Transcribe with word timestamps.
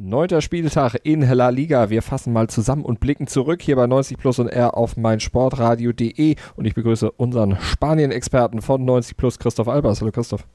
Neunter 0.00 0.40
Spieltag 0.42 0.94
in 1.02 1.22
La 1.22 1.48
Liga. 1.48 1.90
Wir 1.90 2.02
fassen 2.02 2.32
mal 2.32 2.46
zusammen 2.46 2.84
und 2.84 3.00
blicken 3.00 3.26
zurück 3.26 3.60
hier 3.60 3.74
bei 3.74 3.88
90 3.88 4.16
Plus 4.16 4.38
und 4.38 4.46
R 4.46 4.76
auf 4.76 4.96
meinsportradio.de 4.96 6.36
und 6.54 6.64
ich 6.64 6.74
begrüße 6.76 7.10
unseren 7.10 7.58
Spanien-Experten 7.60 8.62
von 8.62 8.84
90 8.84 9.16
Plus, 9.16 9.40
Christoph 9.40 9.66
Albers. 9.66 10.00
Hallo 10.00 10.12
Christoph. 10.12 10.46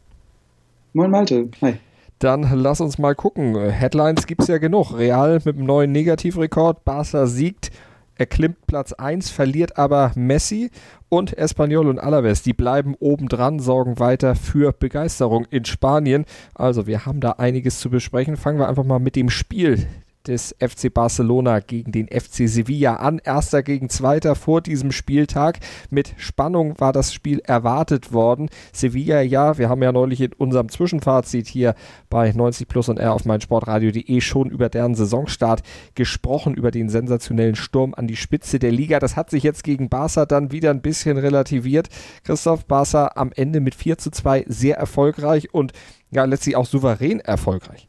Moin 0.93 1.11
Malte. 1.11 1.49
Hi. 1.61 1.73
Dann 2.19 2.49
lass 2.53 2.79
uns 2.79 2.97
mal 2.97 3.15
gucken. 3.15 3.69
Headlines 3.69 4.27
gibt 4.27 4.43
es 4.43 4.47
ja 4.47 4.59
genug. 4.59 4.97
Real 4.97 5.41
mit 5.43 5.57
einem 5.57 5.65
neuen 5.65 5.91
Negativrekord. 5.91 6.85
Barca 6.85 7.25
siegt 7.25 7.71
er 8.15 8.25
klimmt 8.27 8.67
Platz 8.67 8.93
1, 8.93 9.29
verliert 9.31 9.77
aber 9.77 10.11
Messi 10.15 10.69
und 11.09 11.35
Espanyol 11.37 11.87
und 11.87 11.99
Alaves. 11.99 12.43
Die 12.43 12.53
bleiben 12.53 12.95
obendran, 12.99 13.59
sorgen 13.59 13.99
weiter 13.99 14.35
für 14.35 14.71
Begeisterung 14.71 15.45
in 15.49 15.65
Spanien. 15.65 16.25
Also 16.53 16.85
wir 16.85 17.05
haben 17.05 17.21
da 17.21 17.31
einiges 17.33 17.79
zu 17.79 17.89
besprechen. 17.89 18.37
Fangen 18.37 18.59
wir 18.59 18.69
einfach 18.69 18.83
mal 18.83 18.99
mit 18.99 19.15
dem 19.15 19.29
Spiel 19.29 19.87
des 20.27 20.55
FC 20.59 20.93
Barcelona 20.93 21.59
gegen 21.59 21.91
den 21.91 22.07
FC 22.07 22.47
Sevilla 22.47 22.95
an. 22.95 23.19
Erster 23.23 23.63
gegen 23.63 23.89
Zweiter 23.89 24.35
vor 24.35 24.61
diesem 24.61 24.91
Spieltag. 24.91 25.59
Mit 25.89 26.13
Spannung 26.17 26.79
war 26.79 26.93
das 26.93 27.13
Spiel 27.13 27.39
erwartet 27.39 28.13
worden. 28.13 28.49
Sevilla, 28.71 29.21
ja, 29.21 29.57
wir 29.57 29.69
haben 29.69 29.83
ja 29.83 29.91
neulich 29.91 30.21
in 30.21 30.33
unserem 30.33 30.69
Zwischenfazit 30.69 31.47
hier 31.47 31.75
bei 32.09 32.31
90 32.31 32.67
Plus 32.67 32.89
und 32.89 32.99
R 32.99 33.13
auf 33.13 33.25
meinsportradio.de 33.25 34.21
schon 34.21 34.49
über 34.49 34.69
deren 34.69 34.95
Saisonstart 34.95 35.63
gesprochen, 35.95 36.53
über 36.53 36.71
den 36.71 36.89
sensationellen 36.89 37.55
Sturm 37.55 37.93
an 37.95 38.07
die 38.07 38.15
Spitze 38.15 38.59
der 38.59 38.71
Liga. 38.71 38.99
Das 38.99 39.15
hat 39.15 39.29
sich 39.29 39.43
jetzt 39.43 39.63
gegen 39.63 39.89
Barca 39.89 40.25
dann 40.25 40.51
wieder 40.51 40.71
ein 40.71 40.81
bisschen 40.81 41.17
relativiert. 41.17 41.89
Christoph 42.23 42.65
Barca 42.65 43.11
am 43.15 43.31
Ende 43.35 43.59
mit 43.59 43.75
4 43.75 43.97
zu 43.97 44.11
2 44.11 44.45
sehr 44.47 44.77
erfolgreich 44.77 45.53
und 45.53 45.73
ja, 46.11 46.25
letztlich 46.25 46.55
auch 46.55 46.65
souverän 46.65 47.19
erfolgreich. 47.19 47.87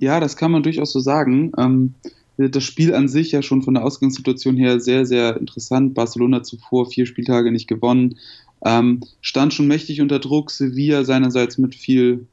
Ja, 0.00 0.18
das 0.18 0.36
kann 0.36 0.50
man 0.50 0.62
durchaus 0.62 0.92
so 0.92 1.00
sagen. 1.00 1.52
Ähm, 1.58 1.94
das 2.36 2.64
Spiel 2.64 2.94
an 2.94 3.06
sich 3.06 3.32
ja 3.32 3.42
schon 3.42 3.62
von 3.62 3.74
der 3.74 3.84
Ausgangssituation 3.84 4.56
her 4.56 4.80
sehr, 4.80 5.04
sehr 5.04 5.36
interessant. 5.36 5.92
Barcelona 5.92 6.42
zuvor 6.42 6.86
vier 6.86 7.04
Spieltage 7.04 7.52
nicht 7.52 7.68
gewonnen. 7.68 8.16
Ähm, 8.64 9.00
stand 9.20 9.52
schon 9.52 9.66
mächtig 9.66 10.00
unter 10.00 10.18
Druck. 10.18 10.50
Sevilla 10.50 11.04
seinerseits 11.04 11.58
mit 11.58 11.74
viel 11.74 12.26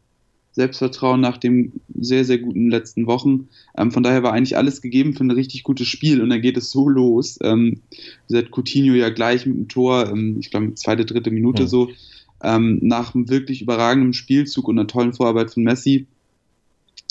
Selbstvertrauen 0.53 1.19
nach 1.19 1.37
den 1.37 1.73
sehr, 1.93 2.23
sehr 2.23 2.37
guten 2.37 2.69
letzten 2.69 3.05
Wochen. 3.05 3.49
Ähm, 3.77 3.91
von 3.91 4.01
daher 4.01 4.23
war 4.23 4.31
eigentlich 4.31 4.55
alles 4.55 4.81
gegeben 4.81 5.13
für 5.13 5.25
ein 5.25 5.31
richtig 5.31 5.63
gutes 5.63 5.87
Spiel 5.87 6.21
und 6.21 6.29
dann 6.29 6.41
geht 6.41 6.55
es 6.55 6.71
so 6.71 6.87
los. 6.87 7.37
Ähm, 7.43 7.81
seit 8.27 8.49
Coutinho 8.51 8.93
ja 8.93 9.09
gleich 9.09 9.45
mit 9.45 9.57
dem 9.57 9.67
Tor, 9.67 10.09
ähm, 10.09 10.37
ich 10.39 10.51
glaube, 10.51 10.73
zweite, 10.75 11.03
dritte 11.03 11.31
Minute 11.31 11.63
ja. 11.63 11.67
so, 11.67 11.89
ähm, 12.41 12.79
nach 12.81 13.13
einem 13.13 13.29
wirklich 13.29 13.61
überragenden 13.61 14.13
Spielzug 14.13 14.69
und 14.69 14.79
einer 14.79 14.87
tollen 14.87 15.13
Vorarbeit 15.13 15.51
von 15.51 15.63
Messi 15.63 16.07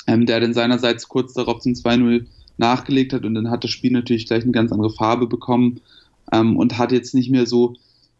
ähm, 0.06 0.26
der 0.26 0.40
dann 0.40 0.54
seinerseits 0.54 1.08
kurz 1.08 1.32
darauf 1.34 1.60
zum 1.60 1.72
2-0 1.72 2.26
nachgelegt 2.58 3.12
hat 3.12 3.24
und 3.24 3.34
dann 3.34 3.50
hat 3.50 3.64
das 3.64 3.70
Spiel 3.70 3.92
natürlich 3.92 4.26
gleich 4.26 4.42
eine 4.42 4.52
ganz 4.52 4.72
andere 4.72 4.90
Farbe 4.90 5.26
bekommen 5.26 5.80
ähm, 6.32 6.56
und 6.56 6.78
hat 6.78 6.92
jetzt 6.92 7.14
nicht 7.14 7.30
mehr 7.30 7.46
so 7.46 7.74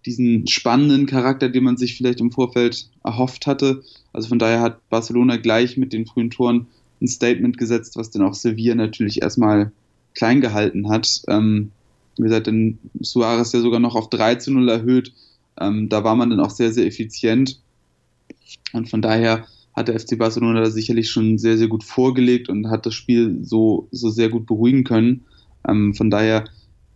diesen 0.05 0.47
spannenden 0.47 1.06
Charakter, 1.06 1.49
den 1.49 1.65
man 1.65 1.77
sich 1.77 1.97
vielleicht 1.97 2.21
im 2.21 2.31
Vorfeld 2.31 2.88
erhofft 3.03 3.47
hatte. 3.47 3.83
Also 4.12 4.28
von 4.28 4.38
daher 4.38 4.61
hat 4.61 4.88
Barcelona 4.88 5.37
gleich 5.37 5.77
mit 5.77 5.93
den 5.93 6.06
frühen 6.06 6.31
Toren 6.31 6.69
ein 7.03 7.09
Statement 7.09 7.59
gesetzt, 7.59 7.97
was 7.97 8.11
dann 8.11 8.22
auch 8.22 8.34
Sevilla 8.34 8.75
natürlich 8.75 9.22
erstmal 9.22 9.72
klein 10.15 10.41
gehalten 10.41 10.88
hat. 10.88 11.22
Ähm, 11.28 11.72
wie 12.16 12.22
gesagt, 12.22 12.47
dann 12.47 12.78
Suarez 13.00 13.53
ja 13.53 13.61
sogar 13.61 13.81
noch 13.81 13.97
auf 13.97 14.09
3 14.09 14.37
zu 14.37 14.53
0 14.53 14.69
erhöht. 14.69 15.12
Ähm, 15.61 15.88
da 15.88 16.05
war 16.05 16.15
man 16.15 16.31
dann 16.31 16.41
auch 16.41 16.50
sehr, 16.50 16.72
sehr 16.72 16.87
effizient. 16.87 17.61
Und 18.72 18.88
von 18.88 19.03
daher 19.03 19.47
hat 19.76 19.88
der 19.88 20.00
FC 20.00 20.19
Barcelona 20.19 20.60
da 20.60 20.70
sicherlich 20.70 21.10
schon 21.10 21.37
sehr, 21.38 21.59
sehr 21.59 21.69
gut 21.69 21.84
vorgelegt 21.84 22.48
und 22.48 22.70
hat 22.70 22.87
das 22.87 22.94
Spiel 22.94 23.38
so, 23.42 23.88
so 23.92 24.09
sehr 24.09 24.31
gut 24.31 24.47
beruhigen 24.47 24.84
können. 24.84 25.26
Ähm, 25.69 25.94
von 25.94 26.10
daher 26.10 26.44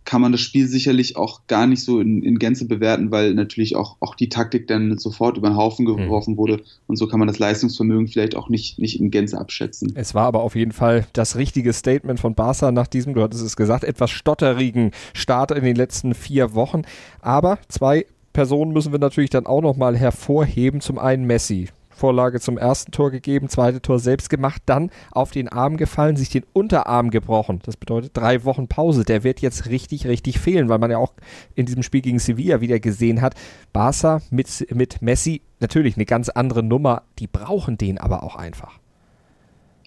kann 0.03 0.21
man 0.21 0.31
das 0.31 0.41
Spiel 0.41 0.67
sicherlich 0.67 1.15
auch 1.15 1.45
gar 1.45 1.67
nicht 1.67 1.83
so 1.83 1.99
in, 1.99 2.23
in 2.23 2.39
Gänze 2.39 2.67
bewerten, 2.67 3.11
weil 3.11 3.35
natürlich 3.35 3.75
auch, 3.75 3.97
auch 3.99 4.15
die 4.15 4.29
Taktik 4.29 4.67
dann 4.67 4.97
sofort 4.97 5.37
über 5.37 5.49
den 5.49 5.57
Haufen 5.57 5.85
geworfen 5.85 6.33
mhm. 6.33 6.37
wurde 6.37 6.63
und 6.87 6.95
so 6.95 7.07
kann 7.07 7.19
man 7.19 7.27
das 7.27 7.37
Leistungsvermögen 7.37 8.07
vielleicht 8.07 8.35
auch 8.35 8.49
nicht, 8.49 8.79
nicht 8.79 8.99
in 8.99 9.11
Gänze 9.11 9.37
abschätzen. 9.39 9.93
Es 9.95 10.15
war 10.15 10.25
aber 10.25 10.41
auf 10.41 10.55
jeden 10.55 10.71
Fall 10.71 11.05
das 11.13 11.35
richtige 11.35 11.71
Statement 11.71 12.19
von 12.19 12.33
Barca 12.33 12.71
nach 12.71 12.87
diesem, 12.87 13.13
du 13.13 13.21
hattest 13.21 13.45
es 13.45 13.55
gesagt, 13.55 13.83
etwas 13.83 14.09
stotterigen 14.09 14.91
Start 15.13 15.51
in 15.51 15.63
den 15.63 15.75
letzten 15.75 16.15
vier 16.15 16.55
Wochen. 16.55 16.81
Aber 17.21 17.59
zwei 17.67 18.07
Personen 18.33 18.71
müssen 18.71 18.91
wir 18.91 18.99
natürlich 18.99 19.29
dann 19.29 19.45
auch 19.45 19.61
nochmal 19.61 19.95
hervorheben. 19.95 20.81
Zum 20.81 20.97
einen 20.97 21.25
Messi. 21.25 21.67
Vorlage 22.01 22.39
zum 22.39 22.57
ersten 22.57 22.91
Tor 22.91 23.11
gegeben, 23.11 23.47
zweite 23.47 23.79
Tor 23.79 23.99
selbst 23.99 24.31
gemacht, 24.31 24.63
dann 24.65 24.89
auf 25.11 25.29
den 25.29 25.47
Arm 25.47 25.77
gefallen, 25.77 26.17
sich 26.17 26.29
den 26.29 26.43
Unterarm 26.51 27.11
gebrochen. 27.11 27.59
Das 27.63 27.77
bedeutet 27.77 28.17
drei 28.17 28.43
Wochen 28.43 28.67
Pause. 28.67 29.05
Der 29.05 29.23
wird 29.23 29.39
jetzt 29.39 29.67
richtig, 29.67 30.07
richtig 30.07 30.39
fehlen, 30.39 30.67
weil 30.67 30.79
man 30.79 30.89
ja 30.89 30.97
auch 30.97 31.13
in 31.53 31.67
diesem 31.67 31.83
Spiel 31.83 32.01
gegen 32.01 32.17
Sevilla 32.17 32.59
wieder 32.59 32.79
gesehen 32.79 33.21
hat, 33.21 33.35
Barca 33.71 34.19
mit, 34.31 34.65
mit 34.73 35.03
Messi 35.03 35.41
natürlich 35.59 35.95
eine 35.95 36.05
ganz 36.05 36.29
andere 36.29 36.63
Nummer. 36.63 37.03
Die 37.19 37.27
brauchen 37.27 37.77
den 37.77 37.99
aber 37.99 38.23
auch 38.23 38.35
einfach. 38.35 38.79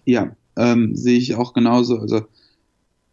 Ja, 0.04 0.36
ähm, 0.56 0.94
sehe 0.94 1.18
ich 1.18 1.34
auch 1.34 1.52
genauso. 1.52 1.98
Also 1.98 2.22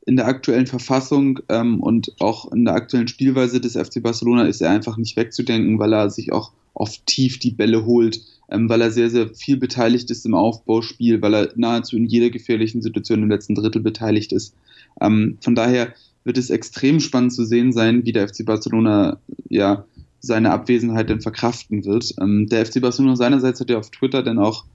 in 0.05 0.15
der 0.15 0.27
aktuellen 0.27 0.67
Verfassung 0.67 1.39
ähm, 1.49 1.81
und 1.81 2.13
auch 2.19 2.51
in 2.51 2.65
der 2.65 2.75
aktuellen 2.75 3.07
Spielweise 3.07 3.59
des 3.59 3.73
FC 3.73 4.03
Barcelona 4.03 4.43
ist 4.43 4.61
er 4.61 4.69
einfach 4.69 4.97
nicht 4.97 5.17
wegzudenken, 5.17 5.79
weil 5.79 5.91
er 5.91 6.11
sich 6.11 6.31
auch 6.31 6.51
oft 6.73 7.05
tief 7.05 7.39
die 7.39 7.51
Bälle 7.51 7.85
holt, 7.85 8.21
ähm, 8.51 8.69
weil 8.69 8.81
er 8.81 8.91
sehr, 8.91 9.09
sehr 9.09 9.29
viel 9.33 9.57
beteiligt 9.57 10.11
ist 10.11 10.25
im 10.25 10.35
Aufbauspiel, 10.35 11.21
weil 11.21 11.33
er 11.33 11.53
nahezu 11.55 11.97
in 11.97 12.05
jeder 12.05 12.29
gefährlichen 12.29 12.81
Situation 12.81 13.23
im 13.23 13.29
letzten 13.29 13.55
Drittel 13.55 13.81
beteiligt 13.81 14.31
ist. 14.31 14.55
Ähm, 14.99 15.37
von 15.41 15.55
daher 15.55 15.93
wird 16.23 16.37
es 16.37 16.49
extrem 16.49 16.99
spannend 16.99 17.33
zu 17.33 17.45
sehen 17.45 17.71
sein, 17.71 18.05
wie 18.05 18.11
der 18.11 18.27
FC 18.27 18.45
Barcelona 18.45 19.17
ja 19.49 19.85
seine 20.19 20.51
Abwesenheit 20.51 21.09
denn 21.09 21.21
verkraften 21.21 21.83
wird. 21.83 22.13
Ähm, 22.21 22.47
der 22.47 22.65
FC 22.65 22.81
Barcelona 22.81 23.15
seinerseits 23.15 23.59
hat 23.59 23.69
ja 23.69 23.79
auf 23.79 23.89
Twitter 23.89 24.21
dann 24.21 24.37
auch 24.37 24.65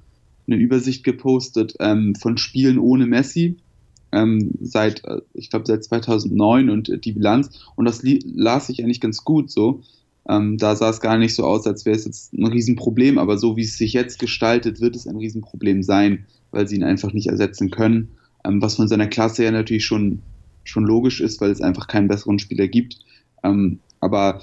eine 0.47 0.56
Übersicht 0.56 1.04
gepostet 1.04 1.75
ähm, 1.78 2.15
von 2.15 2.38
Spielen 2.38 2.78
ohne 2.78 3.06
Messi 3.06 3.56
ähm, 4.12 4.53
seit, 4.60 5.04
äh, 5.04 5.20
ich 5.34 5.50
glaube, 5.50 5.66
seit 5.66 5.84
2009 5.84 6.70
und 6.70 6.88
äh, 6.88 6.98
die 6.98 7.12
Bilanz. 7.12 7.66
Und 7.76 7.84
das 7.84 8.03
las 8.03 8.69
ich 8.69 8.82
eigentlich 8.82 9.00
ganz 9.00 9.25
gut 9.25 9.50
so. 9.50 9.82
Ähm, 10.28 10.59
da 10.59 10.75
sah 10.75 10.91
es 10.91 11.00
gar 11.00 11.19
nicht 11.19 11.34
so 11.34 11.44
aus, 11.44 11.66
als 11.66 11.84
wäre 11.84 11.97
es 11.97 12.04
jetzt 12.04 12.32
ein 12.32 12.47
Riesenproblem, 12.47 13.19
aber 13.19 13.38
so 13.38 13.56
wie 13.56 13.62
es 13.62 13.78
sich 13.78 13.92
jetzt 13.92 14.19
gestaltet, 14.19 14.81
wird 14.81 14.97
es 14.97 15.06
ein 15.06 15.16
Riesenproblem 15.16 15.82
sein, 15.82 16.26
weil 16.50 16.66
sie 16.66 16.76
ihn 16.76 16.84
einfach 16.84 17.12
nicht 17.12 17.28
ersetzen 17.28 17.70
können. 17.70 18.09
Ähm, 18.44 18.60
was 18.60 18.76
von 18.76 18.88
seiner 18.88 19.06
Klasse 19.06 19.44
ja 19.44 19.50
natürlich 19.50 19.84
schon, 19.84 20.20
schon 20.65 20.84
logisch 20.84 21.20
ist, 21.20 21.41
weil 21.41 21.50
es 21.50 21.60
einfach 21.60 21.86
keinen 21.86 22.09
besseren 22.09 22.38
Spieler 22.38 22.66
gibt. 22.66 22.98
Ähm, 23.44 23.78
aber 24.00 24.42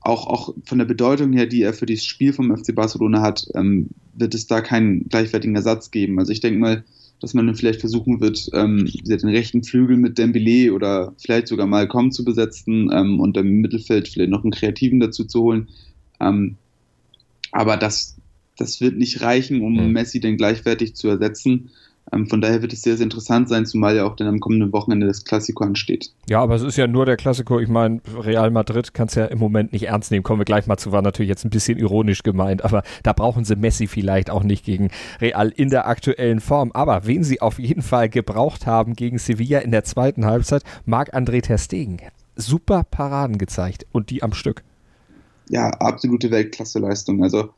auch, 0.00 0.26
auch 0.26 0.54
von 0.64 0.78
der 0.78 0.84
Bedeutung 0.84 1.32
her, 1.32 1.46
die 1.46 1.62
er 1.62 1.74
für 1.74 1.86
dieses 1.86 2.04
Spiel 2.04 2.32
vom 2.32 2.56
FC 2.56 2.74
Barcelona 2.74 3.22
hat, 3.22 3.46
ähm, 3.54 3.90
wird 4.14 4.34
es 4.34 4.46
da 4.46 4.60
keinen 4.60 5.08
gleichwertigen 5.08 5.56
Ersatz 5.56 5.90
geben. 5.90 6.18
Also 6.18 6.32
ich 6.32 6.40
denke 6.40 6.58
mal, 6.58 6.84
dass 7.22 7.34
man 7.34 7.46
dann 7.46 7.54
vielleicht 7.54 7.78
versuchen 7.78 8.20
wird, 8.20 8.50
ähm, 8.52 8.90
den 9.04 9.28
rechten 9.28 9.62
Flügel 9.62 9.96
mit 9.96 10.18
Dembele 10.18 10.74
oder 10.74 11.14
vielleicht 11.18 11.46
sogar 11.46 11.68
Malcolm 11.68 12.10
zu 12.10 12.24
besetzen 12.24 12.90
ähm, 12.92 13.20
und 13.20 13.36
im 13.36 13.60
Mittelfeld 13.60 14.08
vielleicht 14.08 14.30
noch 14.30 14.42
einen 14.42 14.50
Kreativen 14.50 14.98
dazu 14.98 15.24
zu 15.24 15.40
holen. 15.42 15.68
Ähm, 16.20 16.56
aber 17.52 17.76
das, 17.76 18.16
das 18.56 18.80
wird 18.80 18.96
nicht 18.96 19.20
reichen, 19.20 19.62
um 19.62 19.74
mhm. 19.74 19.92
Messi 19.92 20.18
dann 20.18 20.36
gleichwertig 20.36 20.96
zu 20.96 21.06
ersetzen. 21.06 21.70
Ähm, 22.10 22.26
von 22.26 22.40
daher 22.40 22.62
wird 22.62 22.72
es 22.72 22.82
sehr, 22.82 22.96
sehr 22.96 23.04
interessant 23.04 23.48
sein, 23.48 23.64
zumal 23.64 23.94
ja 23.96 24.04
auch 24.04 24.16
dann 24.16 24.26
am 24.26 24.40
kommenden 24.40 24.72
Wochenende 24.72 25.06
das 25.06 25.24
Klassiko 25.24 25.64
ansteht. 25.64 26.12
Ja, 26.28 26.40
aber 26.40 26.54
es 26.56 26.62
ist 26.62 26.76
ja 26.76 26.86
nur 26.86 27.06
der 27.06 27.16
Klassiko. 27.16 27.60
Ich 27.60 27.68
meine, 27.68 28.00
Real 28.18 28.50
Madrid 28.50 28.92
kann 28.92 29.06
es 29.06 29.14
ja 29.14 29.26
im 29.26 29.38
Moment 29.38 29.72
nicht 29.72 29.84
ernst 29.84 30.10
nehmen. 30.10 30.22
Kommen 30.22 30.40
wir 30.40 30.44
gleich 30.44 30.66
mal 30.66 30.76
zu, 30.76 30.92
war 30.92 31.02
natürlich 31.02 31.28
jetzt 31.28 31.44
ein 31.44 31.50
bisschen 31.50 31.78
ironisch 31.78 32.22
gemeint, 32.22 32.64
aber 32.64 32.82
da 33.02 33.12
brauchen 33.12 33.44
sie 33.44 33.56
Messi 33.56 33.86
vielleicht 33.86 34.30
auch 34.30 34.42
nicht 34.42 34.64
gegen 34.64 34.90
Real 35.20 35.52
in 35.54 35.70
der 35.70 35.86
aktuellen 35.86 36.40
Form. 36.40 36.72
Aber 36.72 37.06
wen 37.06 37.22
sie 37.22 37.40
auf 37.40 37.58
jeden 37.58 37.82
Fall 37.82 38.08
gebraucht 38.08 38.66
haben 38.66 38.94
gegen 38.94 39.18
Sevilla 39.18 39.60
in 39.60 39.70
der 39.70 39.84
zweiten 39.84 40.26
Halbzeit, 40.26 40.64
Marc-André 40.84 41.42
Ter 41.42 41.58
Stegen. 41.58 41.98
Super 42.34 42.84
Paraden 42.90 43.38
gezeigt 43.38 43.86
und 43.92 44.10
die 44.10 44.22
am 44.22 44.32
Stück. 44.32 44.62
Ja, 45.48 45.68
absolute 45.68 46.30
Weltklasseleistung. 46.30 47.22
Also 47.22 47.50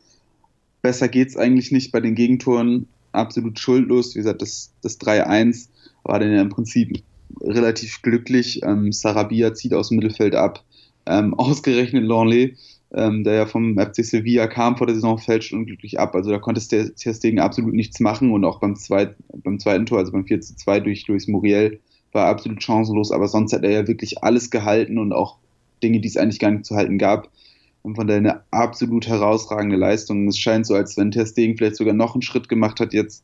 besser 0.82 1.08
geht 1.08 1.28
es 1.28 1.36
eigentlich 1.36 1.70
nicht 1.70 1.92
bei 1.92 2.00
den 2.00 2.14
Gegentoren 2.14 2.88
absolut 3.14 3.58
schuldlos. 3.58 4.14
Wie 4.14 4.18
gesagt, 4.18 4.42
das, 4.42 4.72
das 4.82 5.00
3-1 5.00 5.68
war 6.04 6.18
dann 6.18 6.32
ja 6.32 6.40
im 6.40 6.50
Prinzip 6.50 7.02
relativ 7.40 8.02
glücklich. 8.02 8.62
Ähm, 8.62 8.92
Sarabia 8.92 9.54
zieht 9.54 9.74
aus 9.74 9.88
dem 9.88 9.96
Mittelfeld 9.96 10.34
ab. 10.34 10.62
Ähm, 11.06 11.34
ausgerechnet 11.38 12.04
Longley, 12.04 12.56
ähm, 12.92 13.24
der 13.24 13.34
ja 13.34 13.46
vom 13.46 13.78
FC 13.78 14.04
Sevilla 14.04 14.46
kam 14.46 14.76
vor 14.76 14.86
der 14.86 14.94
Saison, 14.94 15.18
fälscht 15.18 15.52
unglücklich 15.52 15.98
ab. 15.98 16.14
Also 16.14 16.30
da 16.30 16.38
konnte 16.38 16.60
Ter 16.66 17.14
Stegen 17.14 17.40
absolut 17.40 17.74
nichts 17.74 18.00
machen 18.00 18.32
und 18.32 18.44
auch 18.44 18.60
beim, 18.60 18.76
zweit, 18.76 19.16
beim 19.42 19.58
zweiten 19.58 19.86
Tor, 19.86 19.98
also 19.98 20.12
beim 20.12 20.26
4 20.26 20.40
2 20.40 20.80
durch 20.80 21.06
Luis 21.08 21.28
Muriel, 21.28 21.80
war 22.12 22.26
absolut 22.26 22.62
chancenlos, 22.62 23.10
aber 23.10 23.26
sonst 23.26 23.52
hat 23.52 23.64
er 23.64 23.70
ja 23.70 23.88
wirklich 23.88 24.22
alles 24.22 24.50
gehalten 24.50 24.98
und 24.98 25.12
auch 25.12 25.38
Dinge, 25.82 26.00
die 26.00 26.08
es 26.08 26.16
eigentlich 26.16 26.38
gar 26.38 26.50
nicht 26.50 26.64
zu 26.64 26.76
halten 26.76 26.96
gab. 26.96 27.28
Und 27.84 27.96
von 27.96 28.06
daher 28.06 28.18
eine 28.18 28.40
absolut 28.50 29.06
herausragende 29.06 29.76
Leistung. 29.76 30.26
Es 30.26 30.38
scheint 30.38 30.64
so, 30.66 30.74
als 30.74 30.96
wenn 30.96 31.10
Ter 31.10 31.26
Stegen 31.26 31.56
vielleicht 31.56 31.76
sogar 31.76 31.92
noch 31.92 32.14
einen 32.14 32.22
Schritt 32.22 32.48
gemacht 32.48 32.80
hat 32.80 32.94
jetzt. 32.94 33.22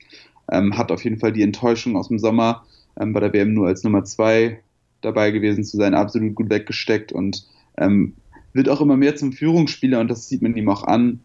Ähm, 0.53 0.77
hat 0.77 0.93
auf 0.93 1.03
jeden 1.03 1.19
Fall 1.19 1.33
die 1.33 1.43
Enttäuschung 1.43 1.97
aus 1.97 2.09
dem 2.09 2.19
Sommer 2.19 2.65
ähm, 3.01 3.15
bei 3.15 3.21
der 3.21 3.33
WM 3.33 3.55
nur 3.55 3.69
als 3.69 3.85
Nummer 3.85 4.05
zwei 4.05 4.61
dabei 5.01 5.31
gewesen 5.31 5.65
zu 5.65 5.79
sein, 5.79 5.95
absolut 5.95 6.35
gut 6.35 6.51
weggesteckt 6.51 7.11
und 7.11 7.47
ähm, 7.79 8.15
wird 8.53 8.69
auch 8.69 8.83
immer 8.83 8.99
mehr 8.99 9.17
zum 9.17 9.33
Führungsspieler 9.33 9.99
und 10.01 10.09
das 10.09 10.29
sieht 10.29 10.43
man 10.43 10.55
ihm 10.57 10.69
auch 10.69 10.85
an. 10.85 11.21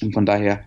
Und 0.00 0.14
von 0.14 0.24
daher 0.24 0.64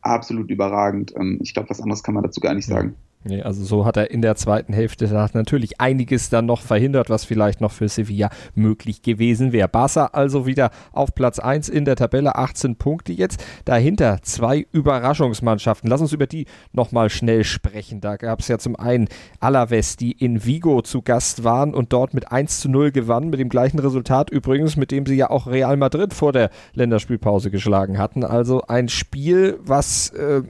absolut 0.00 0.50
überragend. 0.50 1.12
Ähm, 1.16 1.38
ich 1.42 1.52
glaube, 1.52 1.68
was 1.68 1.82
anderes 1.82 2.02
kann 2.02 2.14
man 2.14 2.22
dazu 2.22 2.40
gar 2.40 2.54
nicht 2.54 2.66
sagen. 2.66 2.94
Nee, 3.22 3.42
also 3.42 3.62
so 3.62 3.84
hat 3.84 3.98
er 3.98 4.10
in 4.10 4.22
der 4.22 4.34
zweiten 4.36 4.72
Hälfte 4.72 5.06
natürlich 5.34 5.78
einiges 5.78 6.30
dann 6.30 6.46
noch 6.46 6.62
verhindert, 6.62 7.10
was 7.10 7.26
vielleicht 7.26 7.60
noch 7.60 7.70
für 7.70 7.86
Sevilla 7.86 8.30
möglich 8.54 9.02
gewesen 9.02 9.52
wäre. 9.52 9.68
Barca 9.68 10.06
also 10.06 10.46
wieder 10.46 10.70
auf 10.92 11.14
Platz 11.14 11.38
1 11.38 11.68
in 11.68 11.84
der 11.84 11.96
Tabelle, 11.96 12.36
18 12.36 12.76
Punkte 12.76 13.12
jetzt. 13.12 13.44
Dahinter 13.66 14.20
zwei 14.22 14.66
Überraschungsmannschaften. 14.72 15.90
Lass 15.90 16.00
uns 16.00 16.14
über 16.14 16.26
die 16.26 16.46
nochmal 16.72 17.10
schnell 17.10 17.44
sprechen. 17.44 18.00
Da 18.00 18.16
gab 18.16 18.40
es 18.40 18.48
ja 18.48 18.56
zum 18.56 18.74
einen 18.74 19.08
Alaves, 19.38 19.98
die 19.98 20.12
in 20.12 20.46
Vigo 20.46 20.80
zu 20.80 21.02
Gast 21.02 21.44
waren 21.44 21.74
und 21.74 21.92
dort 21.92 22.14
mit 22.14 22.32
1 22.32 22.60
zu 22.60 22.70
0 22.70 22.90
gewannen, 22.90 23.28
mit 23.28 23.38
dem 23.38 23.50
gleichen 23.50 23.80
Resultat 23.80 24.30
übrigens, 24.30 24.76
mit 24.76 24.90
dem 24.90 25.04
sie 25.04 25.16
ja 25.16 25.28
auch 25.28 25.46
Real 25.46 25.76
Madrid 25.76 26.14
vor 26.14 26.32
der 26.32 26.48
Länderspielpause 26.72 27.50
geschlagen 27.50 27.98
hatten. 27.98 28.24
Also 28.24 28.62
ein 28.62 28.88
Spiel, 28.88 29.58
was 29.62 30.08
äh, 30.10 30.42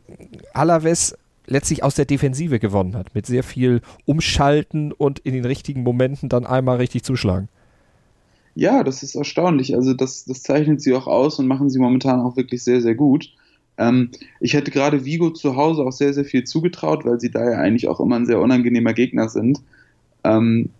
Alaves 0.55 1.17
letztlich 1.51 1.83
aus 1.83 1.95
der 1.95 2.07
Defensive 2.07 2.59
gewonnen 2.59 2.97
hat, 2.97 3.15
mit 3.15 3.27
sehr 3.27 3.43
viel 3.43 3.83
Umschalten 4.07 4.93
und 4.93 5.19
in 5.19 5.35
den 5.35 5.45
richtigen 5.45 5.83
Momenten 5.83 6.29
dann 6.29 6.47
einmal 6.47 6.79
richtig 6.79 7.03
zuschlagen. 7.03 7.49
Ja, 8.55 8.83
das 8.83 9.03
ist 9.03 9.15
erstaunlich. 9.15 9.75
Also 9.75 9.95
das, 9.95 10.25
das 10.25 10.43
zeichnet 10.43 10.81
sie 10.81 10.95
auch 10.95 11.07
aus 11.07 11.39
und 11.39 11.47
machen 11.47 11.71
sie 11.71 11.79
momentan 11.79 12.21
auch 12.21 12.37
wirklich 12.37 12.63
sehr, 12.63 12.81
sehr 12.81 12.95
gut. 12.95 13.31
Ähm, 13.79 14.11
ich 14.41 14.55
hätte 14.55 14.71
gerade 14.71 15.05
Vigo 15.05 15.31
zu 15.31 15.57
Hause 15.57 15.83
auch 15.83 15.93
sehr, 15.93 16.15
sehr 16.15 16.25
viel 16.25 16.45
zugetraut, 16.45 17.05
weil 17.05 17.21
sie 17.21 17.31
da 17.31 17.45
ja 17.45 17.59
eigentlich 17.59 17.89
auch 17.89 18.01
immer 18.01 18.17
ein 18.17 18.27
sehr 18.27 18.41
unangenehmer 18.41 18.93
Gegner 18.93 19.29
sind. 19.29 19.61
Ähm, 20.25 20.71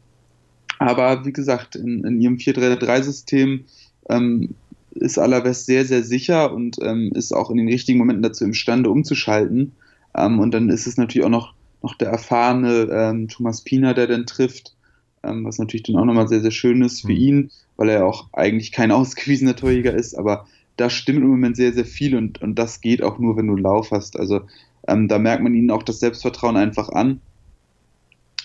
aber 0.79 1.25
wie 1.25 1.33
gesagt, 1.33 1.77
in, 1.77 2.05
in 2.05 2.21
ihrem 2.21 2.37
4-3-3-System 2.37 3.65
ähm, 4.09 4.55
ist 4.95 5.19
Alaves 5.19 5.67
sehr, 5.67 5.85
sehr 5.85 6.03
sicher 6.03 6.53
und 6.53 6.79
ähm, 6.83 7.13
ist 7.15 7.33
auch 7.33 7.51
in 7.51 7.57
den 7.57 7.69
richtigen 7.69 7.99
Momenten 7.99 8.23
dazu 8.23 8.45
imstande 8.45 8.91
umzuschalten. 8.91 9.73
Ähm, 10.17 10.39
und 10.39 10.53
dann 10.53 10.69
ist 10.69 10.87
es 10.87 10.97
natürlich 10.97 11.25
auch 11.25 11.31
noch, 11.31 11.55
noch 11.83 11.95
der 11.95 12.09
erfahrene 12.09 12.89
ähm, 12.91 13.29
Thomas 13.29 13.63
Pina, 13.63 13.95
der 13.95 14.07
dann 14.07 14.27
trifft, 14.27 14.75
ähm, 15.23 15.45
was 15.45 15.59
natürlich 15.59 15.85
dann 15.85 15.97
auch 15.97 16.05
nochmal 16.05 16.29
sehr, 16.29 16.41
sehr 16.41 16.51
schön 16.51 16.83
ist 16.83 17.03
für 17.03 17.13
mhm. 17.13 17.17
ihn, 17.17 17.51
weil 17.77 17.89
er 17.89 18.01
ja 18.01 18.05
auch 18.05 18.29
eigentlich 18.33 18.73
kein 18.73 18.93
ausgewiesener 18.93 19.57
Torjäger 19.57 19.95
ist, 19.95 20.15
aber 20.15 20.47
da 20.77 20.89
stimmt 20.89 21.23
im 21.23 21.29
Moment 21.29 21.57
sehr, 21.57 21.73
sehr 21.73 21.85
viel 21.85 22.17
und, 22.17 22.41
und 22.41 22.59
das 22.59 22.81
geht 22.81 23.03
auch 23.03 23.19
nur, 23.19 23.37
wenn 23.37 23.47
du 23.47 23.57
Lauf 23.57 23.91
hast. 23.91 24.19
Also 24.19 24.43
ähm, 24.89 25.09
da 25.09 25.19
merkt 25.19 25.43
man 25.43 25.55
ihnen 25.55 25.71
auch 25.71 25.83
das 25.83 26.01
Selbstvertrauen 26.01 26.57
einfach 26.57 26.89
an. 26.89 27.21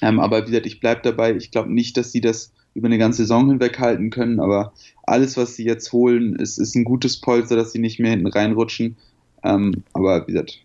Ähm, 0.02 0.20
aber 0.20 0.42
wie 0.42 0.52
gesagt, 0.52 0.66
ich 0.66 0.82
bleibe 0.82 1.02
dabei. 1.02 1.34
Ich 1.36 1.52
glaube 1.52 1.74
nicht, 1.74 1.96
dass 1.96 2.12
sie 2.12 2.20
das 2.20 2.52
über 2.74 2.88
eine 2.88 2.98
ganze 2.98 3.24
Saison 3.24 3.48
hinweg 3.48 3.80
halten 3.80 4.10
können, 4.10 4.42
aber 4.42 4.74
alles, 5.04 5.38
was 5.38 5.56
sie 5.56 5.64
jetzt 5.64 5.94
holen, 5.94 6.36
ist, 6.36 6.58
ist 6.58 6.76
ein 6.76 6.84
gutes 6.84 7.22
Polster, 7.22 7.56
dass 7.56 7.72
sie 7.72 7.80
nicht 7.80 8.00
mehr 8.00 8.12
hinten 8.12 8.28
reinrutschen. 8.28 8.98
Ähm, 9.44 9.84
aber 9.94 10.28
wie 10.28 10.34
gesagt, 10.34 10.65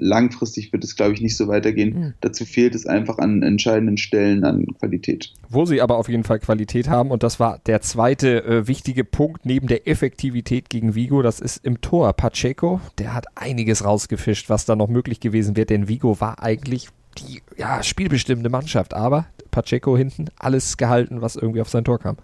langfristig 0.00 0.72
wird 0.72 0.82
es, 0.82 0.96
glaube 0.96 1.12
ich, 1.12 1.20
nicht 1.20 1.36
so 1.36 1.46
weitergehen. 1.46 1.98
Mhm. 1.98 2.14
Dazu 2.20 2.44
fehlt 2.44 2.74
es 2.74 2.86
einfach 2.86 3.18
an 3.18 3.42
entscheidenden 3.42 3.98
Stellen 3.98 4.44
an 4.44 4.66
Qualität. 4.78 5.32
Wo 5.48 5.64
sie 5.64 5.80
aber 5.80 5.98
auf 5.98 6.08
jeden 6.08 6.24
Fall 6.24 6.40
Qualität 6.40 6.88
haben, 6.88 7.10
und 7.10 7.22
das 7.22 7.38
war 7.38 7.60
der 7.66 7.80
zweite 7.82 8.44
äh, 8.44 8.66
wichtige 8.66 9.04
Punkt 9.04 9.44
neben 9.44 9.66
der 9.66 9.86
Effektivität 9.86 10.70
gegen 10.70 10.94
Vigo, 10.94 11.22
das 11.22 11.40
ist 11.40 11.64
im 11.64 11.80
Tor. 11.80 12.12
Pacheco, 12.14 12.80
der 12.98 13.14
hat 13.14 13.26
einiges 13.34 13.84
rausgefischt, 13.84 14.48
was 14.48 14.64
da 14.64 14.74
noch 14.74 14.88
möglich 14.88 15.20
gewesen 15.20 15.56
wäre, 15.56 15.66
denn 15.66 15.88
Vigo 15.88 16.20
war 16.20 16.42
eigentlich 16.42 16.88
die 17.18 17.42
ja, 17.58 17.82
spielbestimmende 17.82 18.48
Mannschaft, 18.48 18.94
aber 18.94 19.26
Pacheco 19.50 19.96
hinten 19.96 20.26
alles 20.36 20.76
gehalten, 20.76 21.20
was 21.20 21.36
irgendwie 21.36 21.60
auf 21.60 21.68
sein 21.68 21.84
Tor 21.84 21.98
kam. 21.98 22.16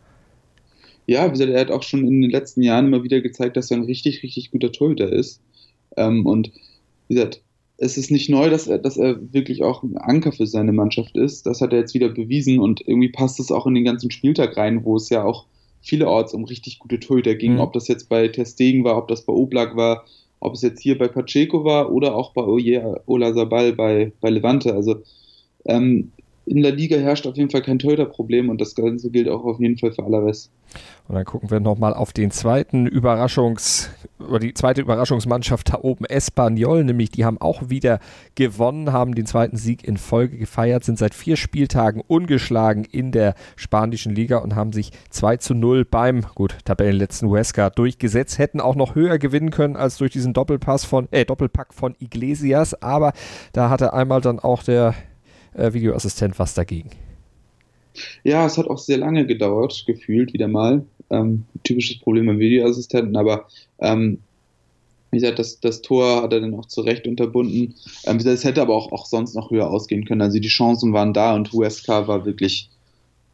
Ja, 1.06 1.26
wie 1.26 1.32
gesagt, 1.32 1.50
er 1.50 1.60
hat 1.60 1.70
auch 1.70 1.82
schon 1.82 2.06
in 2.06 2.22
den 2.22 2.30
letzten 2.30 2.62
Jahren 2.62 2.86
immer 2.86 3.04
wieder 3.04 3.20
gezeigt, 3.20 3.56
dass 3.56 3.70
er 3.70 3.76
ein 3.76 3.84
richtig, 3.84 4.22
richtig 4.22 4.50
guter 4.50 4.72
Torhüter 4.72 5.12
ist. 5.12 5.40
Ähm, 5.96 6.26
und 6.26 6.50
wie 7.08 7.14
gesagt, 7.14 7.42
es 7.78 7.98
ist 7.98 8.10
nicht 8.10 8.30
neu, 8.30 8.48
dass 8.48 8.66
er, 8.66 8.78
dass 8.78 8.96
er 8.96 9.32
wirklich 9.32 9.62
auch 9.62 9.82
ein 9.82 9.98
Anker 9.98 10.32
für 10.32 10.46
seine 10.46 10.72
Mannschaft 10.72 11.16
ist. 11.16 11.46
Das 11.46 11.60
hat 11.60 11.72
er 11.72 11.80
jetzt 11.80 11.94
wieder 11.94 12.08
bewiesen 12.08 12.58
und 12.58 12.80
irgendwie 12.86 13.10
passt 13.10 13.38
es 13.38 13.52
auch 13.52 13.66
in 13.66 13.74
den 13.74 13.84
ganzen 13.84 14.10
Spieltag 14.10 14.56
rein, 14.56 14.84
wo 14.84 14.96
es 14.96 15.10
ja 15.10 15.24
auch 15.24 15.46
vielerorts 15.82 16.32
um 16.32 16.44
richtig 16.44 16.78
gute 16.78 16.98
Torhüter 16.98 17.34
ging. 17.34 17.54
Mhm. 17.54 17.60
Ob 17.60 17.72
das 17.74 17.88
jetzt 17.88 18.08
bei 18.08 18.28
Testegen 18.28 18.84
war, 18.84 18.96
ob 18.96 19.08
das 19.08 19.26
bei 19.26 19.32
Oblak 19.32 19.76
war, 19.76 20.04
ob 20.40 20.54
es 20.54 20.62
jetzt 20.62 20.80
hier 20.80 20.96
bei 20.96 21.08
Pacheco 21.08 21.64
war 21.64 21.92
oder 21.92 22.14
auch 22.14 22.32
bei 22.32 22.42
Ola 22.42 23.32
Sabal 23.34 23.72
bei, 23.74 24.12
bei 24.20 24.30
Levante. 24.30 24.74
Also 24.74 25.02
ähm, 25.66 26.12
in 26.46 26.62
der 26.62 26.72
Liga 26.72 26.96
herrscht 26.96 27.26
auf 27.26 27.36
jeden 27.36 27.50
Fall 27.50 27.62
kein 27.62 27.80
Torhüterproblem 27.80 28.48
und 28.48 28.60
das 28.60 28.74
Ganze 28.74 29.10
gilt 29.10 29.28
auch 29.28 29.44
auf 29.44 29.60
jeden 29.60 29.76
Fall 29.78 29.92
für 29.92 30.04
Alaves. 30.04 30.50
Und 31.08 31.14
dann 31.14 31.24
gucken 31.24 31.50
wir 31.50 31.60
nochmal 31.60 31.92
auf 31.92 32.12
den 32.12 32.30
zweiten 32.30 32.86
Überraschungs, 32.86 33.90
oder 34.18 34.38
die 34.38 34.54
zweite 34.54 34.80
Überraschungsmannschaft 34.80 35.72
da 35.72 35.78
oben, 35.80 36.04
Espanyol, 36.04 36.84
nämlich 36.84 37.10
die 37.10 37.24
haben 37.24 37.40
auch 37.40 37.68
wieder 37.68 37.98
gewonnen, 38.36 38.92
haben 38.92 39.14
den 39.14 39.26
zweiten 39.26 39.56
Sieg 39.56 39.86
in 39.86 39.96
Folge 39.96 40.36
gefeiert, 40.36 40.84
sind 40.84 40.98
seit 40.98 41.14
vier 41.14 41.36
Spieltagen 41.36 42.00
ungeschlagen 42.06 42.84
in 42.84 43.10
der 43.10 43.34
spanischen 43.56 44.14
Liga 44.14 44.38
und 44.38 44.54
haben 44.54 44.72
sich 44.72 44.90
2 45.10 45.38
zu 45.38 45.54
0 45.54 45.84
beim, 45.84 46.22
gut, 46.34 46.58
Tabellenletzten 46.64 47.28
Huesca 47.28 47.70
durchgesetzt, 47.70 48.38
hätten 48.38 48.60
auch 48.60 48.76
noch 48.76 48.94
höher 48.94 49.18
gewinnen 49.18 49.50
können 49.50 49.76
als 49.76 49.98
durch 49.98 50.12
diesen 50.12 50.32
Doppelpass 50.32 50.84
von, 50.84 51.08
äh, 51.10 51.24
Doppelpack 51.24 51.74
von 51.74 51.96
Iglesias, 51.98 52.80
aber 52.82 53.12
da 53.52 53.68
hatte 53.70 53.92
einmal 53.92 54.20
dann 54.20 54.38
auch 54.38 54.62
der 54.62 54.94
äh, 55.56 55.72
Videoassistent 55.72 56.38
was 56.38 56.54
dagegen. 56.54 56.90
Ja, 58.24 58.44
es 58.46 58.58
hat 58.58 58.66
auch 58.66 58.78
sehr 58.78 58.98
lange 58.98 59.26
gedauert, 59.26 59.84
gefühlt 59.86 60.32
wieder 60.32 60.48
mal. 60.48 60.84
Ähm, 61.08 61.44
typisches 61.64 61.98
Problem 62.00 62.26
beim 62.26 62.38
Videoassistenten, 62.38 63.16
aber 63.16 63.46
ähm, 63.78 64.18
wie 65.10 65.18
gesagt, 65.18 65.38
das, 65.38 65.60
das 65.60 65.82
Tor 65.82 66.22
hat 66.22 66.32
er 66.32 66.40
dann 66.40 66.54
auch 66.54 66.66
zurecht 66.66 67.06
unterbunden. 67.06 67.74
Ähm, 68.04 68.16
es 68.18 68.44
hätte 68.44 68.60
aber 68.60 68.74
auch, 68.74 68.92
auch 68.92 69.06
sonst 69.06 69.34
noch 69.34 69.50
höher 69.50 69.70
ausgehen 69.70 70.04
können. 70.04 70.20
Also 70.20 70.38
die 70.38 70.48
Chancen 70.48 70.92
waren 70.92 71.14
da 71.14 71.34
und 71.34 71.52
Huesca 71.52 72.08
war 72.08 72.26
wirklich 72.26 72.70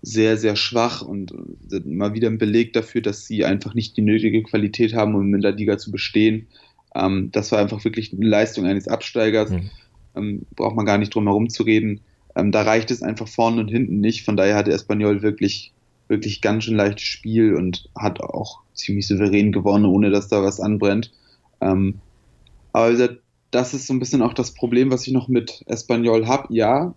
sehr, 0.02 0.37
sehr 0.37 0.57
schwach 0.57 1.02
und 1.02 1.33
äh, 1.73 1.81
mal 1.85 2.12
wieder 2.14 2.29
ein 2.29 2.38
Beleg 2.38 2.73
dafür, 2.73 3.00
dass 3.00 3.26
sie 3.26 3.45
einfach 3.45 3.75
nicht 3.75 3.97
die 3.97 4.02
nötige 4.02 4.43
Qualität 4.43 4.95
haben, 4.95 5.14
um 5.14 5.35
in 5.35 5.41
der 5.41 5.52
Liga 5.52 5.79
zu 5.79 5.91
bestehen. 5.91 6.47
Ähm, 6.95 7.31
das 7.33 7.52
war 7.52 7.59
einfach 7.59 7.83
wirklich 7.85 8.12
eine 8.12 8.29
Leistung 8.29 8.67
eines 8.67 8.87
Absteigers. 8.87 9.50
Mhm. 9.50 9.71
Ähm, 10.14 10.43
braucht 10.57 10.76
man 10.76 10.85
gar 10.85 10.99
nicht 10.99 11.14
drum 11.14 11.26
herum 11.26 11.49
zu 11.49 11.62
reden. 11.62 12.00
Ähm, 12.37 12.53
da 12.53 12.62
reicht 12.62 12.91
es 12.91 13.03
einfach 13.03 13.29
vorne 13.29 13.61
und 13.61 13.69
hinten 13.69 14.01
nicht. 14.01 14.25
Von 14.25 14.37
daher 14.37 14.57
hatte 14.57 14.73
Espanyol 14.73 15.23
wirklich, 15.23 15.73
wirklich 16.09 16.41
ganz 16.41 16.65
schön 16.65 16.77
leichtes 16.77 17.05
Spiel 17.05 17.55
und 17.55 17.89
hat 17.97 18.21
auch 18.21 18.61
ziemlich 18.75 19.07
souverän 19.07 19.53
gewonnen, 19.53 19.87
ohne 19.87 20.11
dass 20.11 20.29
da 20.29 20.43
was 20.43 20.61
anbrennt. 20.61 21.12
Ähm, 21.61 22.01
aber 22.73 23.17
das 23.51 23.75
ist 23.75 23.87
so 23.87 23.93
ein 23.93 23.99
bisschen 23.99 24.23
auch 24.23 24.35
das 24.35 24.53
Problem, 24.53 24.91
was 24.91 25.07
ich 25.07 25.12
noch 25.12 25.29
mit 25.29 25.62
Espanyol 25.67 26.27
habe. 26.27 26.53
Ja, 26.55 26.95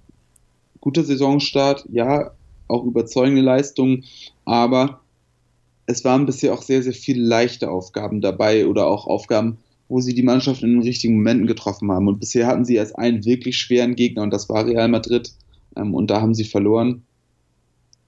guter 0.80 1.04
Saisonstart, 1.04 1.86
ja, 1.92 2.32
auch 2.68 2.84
überzeugende 2.84 3.42
Leistungen, 3.42 4.06
aber 4.46 5.02
es 5.86 6.04
waren 6.04 6.26
bisher 6.26 6.54
auch 6.54 6.62
sehr, 6.62 6.82
sehr 6.82 6.94
viele 6.94 7.24
leichte 7.24 7.70
Aufgaben 7.70 8.22
dabei 8.22 8.66
oder 8.68 8.88
auch 8.88 9.06
Aufgaben, 9.06 9.60
wo 9.88 10.00
sie 10.00 10.14
die 10.14 10.24
Mannschaft 10.24 10.64
in 10.64 10.72
den 10.72 10.82
richtigen 10.82 11.16
Momenten 11.16 11.48
getroffen 11.48 11.92
haben. 11.92 12.08
Und 12.08 12.20
bisher 12.20 12.48
hatten 12.48 12.66
sie 12.66 12.76
erst 12.76 12.98
einen 12.98 13.26
wirklich 13.26 13.58
schweren 13.58 13.96
Gegner 13.96 14.24
und 14.24 14.32
das 14.32 14.50
war 14.50 14.66
Real 14.66 14.88
Madrid. 14.88 15.34
Ähm, 15.76 15.94
und 15.94 16.10
da 16.10 16.22
haben 16.22 16.34
sie 16.34 16.46
verloren. 16.46 17.04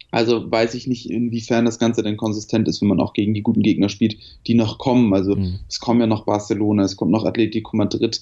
Also 0.09 0.49
weiß 0.49 0.73
ich 0.73 0.87
nicht, 0.87 1.09
inwiefern 1.09 1.65
das 1.65 1.79
Ganze 1.79 2.01
denn 2.01 2.17
konsistent 2.17 2.67
ist, 2.67 2.81
wenn 2.81 2.87
man 2.87 3.01
auch 3.01 3.13
gegen 3.13 3.33
die 3.33 3.41
guten 3.41 3.61
Gegner 3.61 3.89
spielt, 3.89 4.17
die 4.47 4.53
noch 4.53 4.77
kommen. 4.77 5.13
Also 5.13 5.35
mhm. 5.35 5.59
es 5.67 5.79
kommen 5.79 5.99
ja 5.99 6.07
noch 6.07 6.25
Barcelona, 6.25 6.83
es 6.83 6.95
kommt 6.95 7.11
noch 7.11 7.25
Atletico 7.25 7.75
Madrid, 7.75 8.21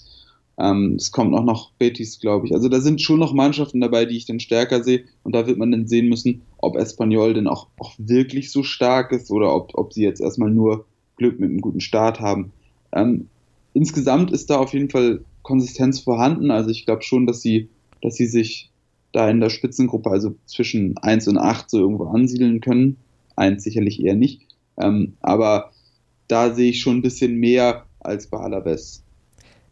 ähm, 0.58 0.96
es 0.96 1.12
kommt 1.12 1.36
auch 1.36 1.44
noch 1.44 1.72
Betis, 1.74 2.20
glaube 2.20 2.48
ich. 2.48 2.54
Also 2.54 2.70
da 2.70 2.82
sind 2.82 3.02
schon 3.02 3.20
noch 3.20 3.34
Mannschaften 3.34 3.82
dabei, 3.82 4.06
die 4.06 4.18
ich 4.18 4.26
dann 4.26 4.40
stärker 4.40 4.84
sehe. 4.84 5.04
Und 5.24 5.36
da 5.36 5.48
wird 5.48 5.58
man 5.58 5.72
dann 5.72 5.88
sehen 5.88 6.10
müssen, 6.10 6.42
ob 6.58 6.76
Espanyol 6.76 7.34
denn 7.34 7.48
auch, 7.48 7.68
auch 7.80 7.94
wirklich 7.98 8.52
so 8.52 8.64
stark 8.64 9.12
ist 9.12 9.30
oder 9.30 9.54
ob, 9.56 9.72
ob 9.76 9.94
sie 9.94 10.04
jetzt 10.04 10.22
erstmal 10.22 10.50
nur 10.50 10.86
Glück 11.18 11.40
mit 11.40 11.50
einem 11.50 11.62
guten 11.62 11.82
Start 11.82 12.20
haben. 12.20 12.52
Ähm, 12.94 13.30
insgesamt 13.76 14.32
ist 14.32 14.50
da 14.50 14.58
auf 14.58 14.74
jeden 14.74 14.90
Fall 14.90 15.24
Konsistenz 15.44 16.00
vorhanden. 16.00 16.50
Also 16.50 16.72
ich 16.72 16.86
glaube 16.86 17.04
schon, 17.04 17.28
dass 17.28 17.42
sie, 17.42 17.70
dass 18.02 18.16
sie 18.16 18.26
sich 18.26 18.72
da 19.12 19.30
in 19.30 19.40
der 19.40 19.50
Spitzengruppe, 19.50 20.10
also 20.10 20.36
zwischen 20.46 20.98
1 20.98 21.28
und 21.28 21.38
8 21.38 21.70
so 21.70 21.80
irgendwo 21.80 22.06
ansiedeln 22.06 22.62
können. 22.62 22.98
1 23.36 23.64
sicherlich 23.64 24.04
eher 24.04 24.16
nicht. 24.16 24.48
Ähm, 24.78 25.14
aber 25.20 25.72
da 26.28 26.54
sehe 26.54 26.72
ich 26.72 26.82
schon 26.82 26.98
ein 26.98 27.02
bisschen 27.02 27.36
mehr 27.36 27.86
als 28.00 28.28
bei 28.28 28.40
Alaves 28.40 29.04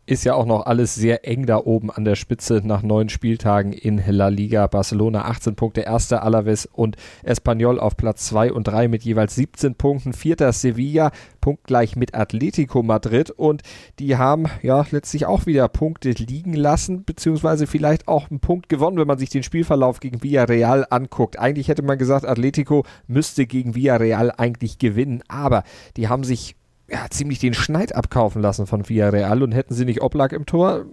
ist 0.06 0.26
ja 0.26 0.34
auch 0.34 0.46
noch 0.46 0.66
alles 0.66 0.96
sehr 0.96 1.26
eng 1.28 1.46
da 1.46 1.58
oben 1.58 1.90
an 1.90 2.04
der 2.04 2.16
Spitze 2.16 2.62
nach 2.64 2.84
neun 2.84 3.08
Spieltagen 3.08 3.72
in 3.72 4.04
La 4.06 4.28
Liga. 4.28 4.68
Barcelona 4.68 5.26
18 5.26 5.56
Punkte, 5.56 5.82
erster 5.82 6.24
Alaves 6.24 6.66
und 6.66 6.98
Espanyol 7.24 7.80
auf 7.80 7.96
Platz 7.96 8.26
2 8.26 8.52
und 8.52 8.68
3 8.68 8.90
mit 8.90 9.04
jeweils 9.04 9.36
17 9.36 9.76
Punkten. 9.76 10.12
Vierter 10.12 10.52
Sevilla, 10.52 11.12
punktgleich 11.40 11.96
mit 11.96 12.16
Atletico 12.16 12.84
Madrid 12.84 13.30
und 13.30 13.62
die 14.00 14.18
haben 14.18 14.48
ja 14.62 14.86
letztlich 14.92 15.26
auch 15.26 15.46
wieder 15.46 15.70
Punkte 15.70 16.12
liegen 16.12 16.54
lassen, 16.54 17.06
beziehungsweise 17.06 17.66
vielleicht 17.66 18.10
auch 18.10 18.30
einen 18.30 18.42
Punkt 18.42 18.68
gewonnen, 18.68 18.98
wenn 18.98 19.08
man 19.08 19.20
sich 19.20 19.30
den 19.30 19.44
Spielverlauf 19.44 20.02
gegen 20.02 20.22
Villarreal 20.22 20.86
anguckt. 20.90 21.40
Eigentlich 21.40 21.70
hätte 21.70 21.82
man 21.82 21.98
gesagt, 21.98 22.26
Atletico 22.26 22.84
müsste 23.08 23.46
gegen 23.46 23.74
Villarreal 23.74 24.34
eigentlich 24.38 24.80
gewinnen, 24.80 25.24
aber 25.30 25.64
die 25.96 26.10
haben 26.10 26.26
sich 26.26 26.58
ja, 26.94 27.08
ziemlich 27.10 27.40
den 27.40 27.56
Schneid 27.56 27.96
abkaufen 27.96 28.42
lassen 28.42 28.68
von 28.68 28.88
Villarreal 28.88 29.42
und 29.42 29.52
hätten 29.52 29.74
sie 29.74 29.86
nicht 29.86 30.04
Oblak 30.04 30.32
im 30.32 30.46
Tor, 30.46 30.86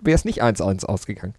wäre 0.00 0.14
es 0.14 0.24
nicht 0.24 0.42
1-1 0.42 0.86
ausgegangen. 0.86 1.34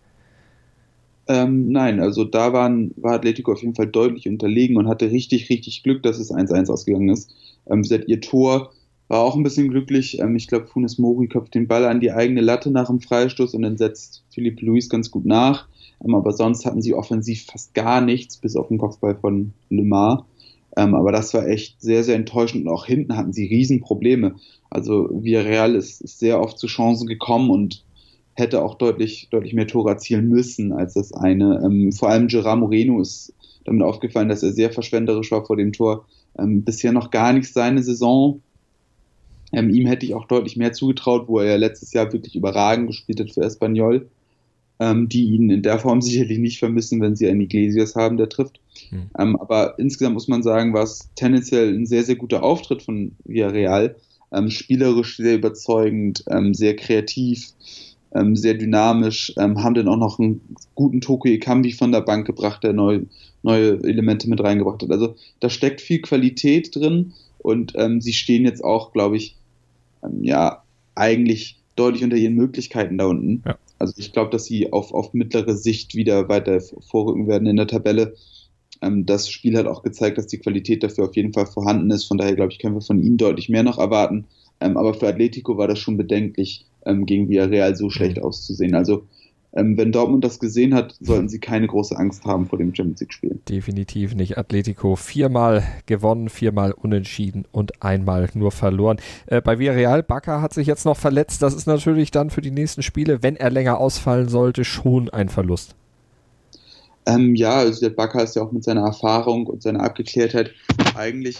Ähm, 1.27 1.72
nein, 1.72 2.00
also 2.00 2.24
da 2.24 2.53
waren, 2.53 2.91
war 2.98 3.13
Atletico 3.13 3.51
auf 3.51 3.62
jeden 3.62 3.75
Fall 3.75 3.88
deutlich 3.88 4.27
unterlegen 4.27 4.77
und 4.77 4.88
hatte 4.88 5.10
richtig, 5.10 5.50
richtig 5.50 5.81
Glück, 5.81 6.03
dass 6.03 6.19
es 6.19 6.31
1-1 6.31 6.72
ausgegangen 6.72 7.10
ist. 7.10 7.34
Ähm, 7.69 7.84
sie 7.84 7.96
ihr 8.05 8.22
Tor 8.22 8.72
war 9.08 9.22
auch 9.22 9.36
ein 9.36 9.43
bisschen 9.43 9.69
glücklich. 9.69 10.19
Ähm, 10.19 10.36
ich 10.36 10.48
glaube, 10.48 10.67
Funes 10.67 11.00
Mori 11.00 11.27
köpft 11.27 11.55
den 11.55 11.67
Ball 11.67 11.86
an 11.86 12.00
die 12.00 12.12
eigene 12.12 12.41
Latte 12.41 12.69
nach 12.69 12.88
dem 12.88 13.00
Freistoß 13.00 13.55
und 13.55 13.63
dann 13.63 13.77
setzt 13.77 14.24
Philippe 14.29 14.65
Luis 14.65 14.88
ganz 14.88 15.10
gut 15.10 15.25
nach. 15.25 15.67
Ähm, 16.05 16.13
aber 16.13 16.31
sonst 16.31 16.65
hatten 16.65 16.84
sie 16.84 16.93
offensiv 16.93 17.46
fast 17.46 17.74
gar 17.74 18.01
nichts, 18.01 18.38
bis 18.38 18.55
auf 18.55 18.67
den 18.67 18.77
Kopfball 18.77 19.15
von 19.15 19.53
Lemar. 19.69 20.27
Ähm, 20.79 20.95
aber 20.95 21.12
das 21.12 21.33
war 21.33 21.45
echt 21.45 21.81
sehr, 21.81 22.05
sehr 22.05 22.15
enttäuschend 22.15 22.65
und 22.65 22.71
auch 22.71 22.86
hinten 22.86 23.17
hatten 23.17 23.33
sie 23.33 23.48
Riesenprobleme. 23.48 24.36
Also 24.69 25.09
Villarreal 25.12 25.75
ist, 25.75 26.00
ist 26.00 26.19
sehr 26.19 26.39
oft 26.39 26.57
zu 26.57 26.67
Chancen 26.67 27.05
gekommen 27.05 27.50
und 27.50 27.83
hätte 28.33 28.63
auch 28.63 28.75
deutlich, 28.75 29.27
deutlich 29.29 29.53
mehr 29.53 29.67
Tore 29.67 29.89
erzielen 29.89 30.29
müssen 30.29 30.71
als 30.71 30.93
das 30.93 31.12
eine. 31.12 31.62
Ähm, 31.65 31.91
vor 31.91 32.09
allem 32.09 32.29
Gerard 32.29 32.59
Moreno 32.59 33.01
ist 33.01 33.33
damit 33.65 33.83
aufgefallen, 33.83 34.29
dass 34.29 34.41
er 34.41 34.53
sehr 34.53 34.71
verschwenderisch 34.71 35.31
war 35.31 35.45
vor 35.45 35.57
dem 35.57 35.74
Tor. 35.74 36.05
Ähm, 36.38 36.63
bisher 36.63 36.93
noch 36.93 37.12
gar 37.12 37.33
nicht 37.33 37.51
seine 37.51 37.83
Saison. 37.83 38.41
Ähm, 39.51 39.69
ihm 39.71 39.86
hätte 39.86 40.05
ich 40.05 40.15
auch 40.15 40.27
deutlich 40.27 40.55
mehr 40.55 40.71
zugetraut, 40.71 41.27
wo 41.27 41.39
er 41.39 41.45
ja 41.48 41.55
letztes 41.57 41.91
Jahr 41.91 42.13
wirklich 42.13 42.38
überragend 42.38 42.88
gespielt 42.88 43.19
hat 43.19 43.31
für 43.31 43.41
Espanyol 43.41 44.07
ähm, 44.79 45.09
die 45.09 45.25
ihn 45.25 45.50
in 45.50 45.62
der 45.62 45.79
Form 45.79 46.01
sicherlich 46.01 46.39
nicht 46.39 46.59
vermissen, 46.59 47.01
wenn 47.01 47.15
sie 47.15 47.27
einen 47.27 47.41
Iglesias 47.41 47.95
haben, 47.95 48.17
der 48.17 48.29
trifft. 48.29 48.59
Mhm. 48.91 49.10
Ähm, 49.17 49.36
aber 49.38 49.77
insgesamt 49.77 50.15
muss 50.15 50.27
man 50.27 50.43
sagen, 50.43 50.74
war 50.74 50.84
es 50.84 51.10
tendenziell 51.15 51.74
ein 51.74 51.86
sehr, 51.86 52.03
sehr 52.03 52.15
guter 52.15 52.43
Auftritt 52.43 52.81
von 52.84 53.13
Villarreal. 53.25 53.96
Ähm, 54.31 54.50
spielerisch 54.50 55.17
sehr 55.17 55.36
überzeugend, 55.36 56.24
ähm, 56.29 56.53
sehr 56.53 56.75
kreativ, 56.75 57.50
ähm, 58.13 58.36
sehr 58.36 58.53
dynamisch, 58.53 59.34
ähm, 59.38 59.63
haben 59.63 59.74
dann 59.74 59.88
auch 59.88 59.98
noch 59.98 60.19
einen 60.19 60.41
guten 60.75 61.01
Toko 61.01 61.27
Ekambi 61.27 61.72
von 61.72 61.91
der 61.91 62.01
Bank 62.01 62.27
gebracht, 62.27 62.63
der 62.63 62.74
neue, 62.74 63.08
neue 63.41 63.81
Elemente 63.84 64.29
mit 64.29 64.43
reingebracht 64.43 64.84
hat. 64.84 64.91
Also 64.91 65.15
da 65.39 65.50
steckt 65.50 65.81
viel 65.81 66.01
Qualität 66.01 66.75
drin 66.75 67.13
und 67.39 67.74
sie 68.00 68.13
stehen 68.13 68.43
jetzt 68.43 68.63
auch, 68.63 68.91
glaube 68.91 69.15
ich, 69.15 69.38
ja, 70.22 70.62
eigentlich 70.93 71.58
deutlich 71.75 72.03
unter 72.03 72.17
ihren 72.17 72.36
Möglichkeiten 72.36 72.98
da 72.98 73.05
unten. 73.05 73.41
Ja. 73.46 73.58
Also 73.79 73.93
ich 73.98 74.12
glaube, 74.12 74.29
dass 74.29 74.46
sie 74.46 74.72
auf, 74.74 74.93
auf 74.93 75.13
mittlere 75.13 75.55
Sicht 75.55 75.96
wieder 75.96 76.27
weiter 76.27 76.60
vorrücken 76.60 77.27
werden 77.27 77.48
in 77.48 77.55
der 77.55 77.67
Tabelle. 77.67 78.13
Ähm, 78.81 79.05
das 79.05 79.29
Spiel 79.29 79.57
hat 79.57 79.67
auch 79.67 79.83
gezeigt, 79.83 80.17
dass 80.17 80.27
die 80.27 80.39
Qualität 80.39 80.83
dafür 80.83 81.05
auf 81.05 81.15
jeden 81.15 81.33
Fall 81.33 81.45
vorhanden 81.45 81.91
ist. 81.91 82.05
Von 82.05 82.17
daher, 82.17 82.36
glaube 82.36 82.51
ich, 82.51 82.59
können 82.59 82.75
wir 82.75 82.81
von 82.81 83.00
ihnen 83.00 83.17
deutlich 83.17 83.50
mehr 83.50 83.63
noch 83.63 83.77
erwarten. 83.77 84.25
Ähm, 84.59 84.77
aber 84.77 84.93
für 84.93 85.07
Atletico 85.07 85.57
war 85.57 85.67
das 85.67 85.79
schon 85.79 85.98
bedenklich, 85.98 86.65
ähm, 86.86 87.05
gegen 87.05 87.29
Villarreal 87.29 87.75
so 87.75 87.89
schlecht 87.89 88.17
mhm. 88.17 88.24
auszusehen. 88.24 88.75
Also 88.75 89.03
ähm, 89.53 89.77
wenn 89.77 89.91
Dortmund 89.91 90.24
das 90.24 90.39
gesehen 90.39 90.75
hat, 90.75 90.95
sollten 91.00 91.27
sie 91.27 91.39
keine 91.39 91.65
große 91.65 91.98
Angst 91.98 92.24
haben 92.25 92.45
vor 92.45 92.59
dem 92.59 92.75
Champions 92.75 93.00
League-Spiel. 93.00 93.39
Definitiv 93.50 94.13
nicht. 94.13 94.38
Atletico 94.38 94.95
viermal 94.95 95.63
gewonnen, 95.88 96.29
viermal 96.29 96.71
unentschieden 96.71 97.45
und 97.51 97.81
einmal 97.81 98.29
nur 98.36 98.51
verloren. 98.51 98.98
Äh, 99.25 99.41
bei 99.41 99.57
Villarreal, 99.57 100.03
Bakker 100.03 100.41
hat 100.41 100.53
sich 100.53 100.67
jetzt 100.67 100.86
noch 100.86 100.98
verletzt. 100.98 101.41
Das 101.41 101.55
ist 101.55 101.65
natürlich 101.65 102.12
dann 102.12 102.29
für 102.29 102.41
die 102.41 102.51
nächsten 102.51 102.83
Spiele, 102.83 103.24
wenn 103.24 103.36
er 103.36 103.50
länger 103.50 103.79
ausfallen 103.79 104.29
sollte, 104.29 104.63
schon 104.63 105.09
ein 105.09 105.29
Verlust. 105.29 105.75
Ähm, 107.06 107.36
ja, 107.36 107.53
also 107.53 107.79
der 107.79 107.89
Bakker 107.89 108.24
ist 108.24 108.36
ja 108.36 108.41
auch 108.41 108.51
mit 108.51 108.63
seiner 108.63 108.82
Erfahrung 108.82 109.48
und 109.48 109.63
seiner 109.63 109.82
Abgeklärtheit 109.82 110.51
eigentlich 110.96 111.38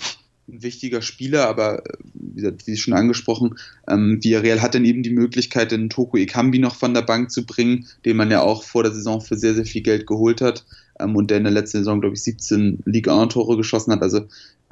ein 0.48 0.64
wichtiger 0.64 1.02
Spieler, 1.02 1.48
aber 1.48 1.86
äh, 1.86 1.98
wie, 2.14 2.42
gesagt, 2.42 2.68
wie 2.68 2.78
schon 2.78 2.94
angesprochen, 2.94 3.56
ähm, 3.88 4.20
Villarreal 4.22 4.62
hat 4.62 4.76
dann 4.76 4.86
eben 4.86 5.04
die 5.04 5.10
Möglichkeit, 5.12 5.72
den 5.72 5.90
Toko 5.90 6.18
Ekambi 6.18 6.60
noch 6.60 6.76
von 6.76 6.94
der 6.94 7.02
Bank 7.02 7.32
zu 7.32 7.46
bringen, 7.46 7.88
den 8.06 8.18
man 8.18 8.32
ja 8.32 8.42
auch 8.42 8.64
vor 8.64 8.84
der 8.84 8.92
Saison 8.92 9.22
für 9.22 9.38
sehr, 9.38 9.54
sehr 9.54 9.66
viel 9.66 9.82
Geld 9.82 10.08
geholt 10.08 10.42
hat 10.42 10.66
ähm, 11.00 11.16
und 11.16 11.30
der 11.30 11.38
in 11.38 11.44
der 11.44 11.54
letzten 11.54 11.80
Saison, 11.80 12.02
glaube 12.02 12.16
ich, 12.16 12.24
17 12.24 12.80
Liga 12.86 13.20
1 13.20 13.34
Tore 13.34 13.58
geschossen 13.58 13.92
hat. 13.92 14.02
Also 14.02 14.22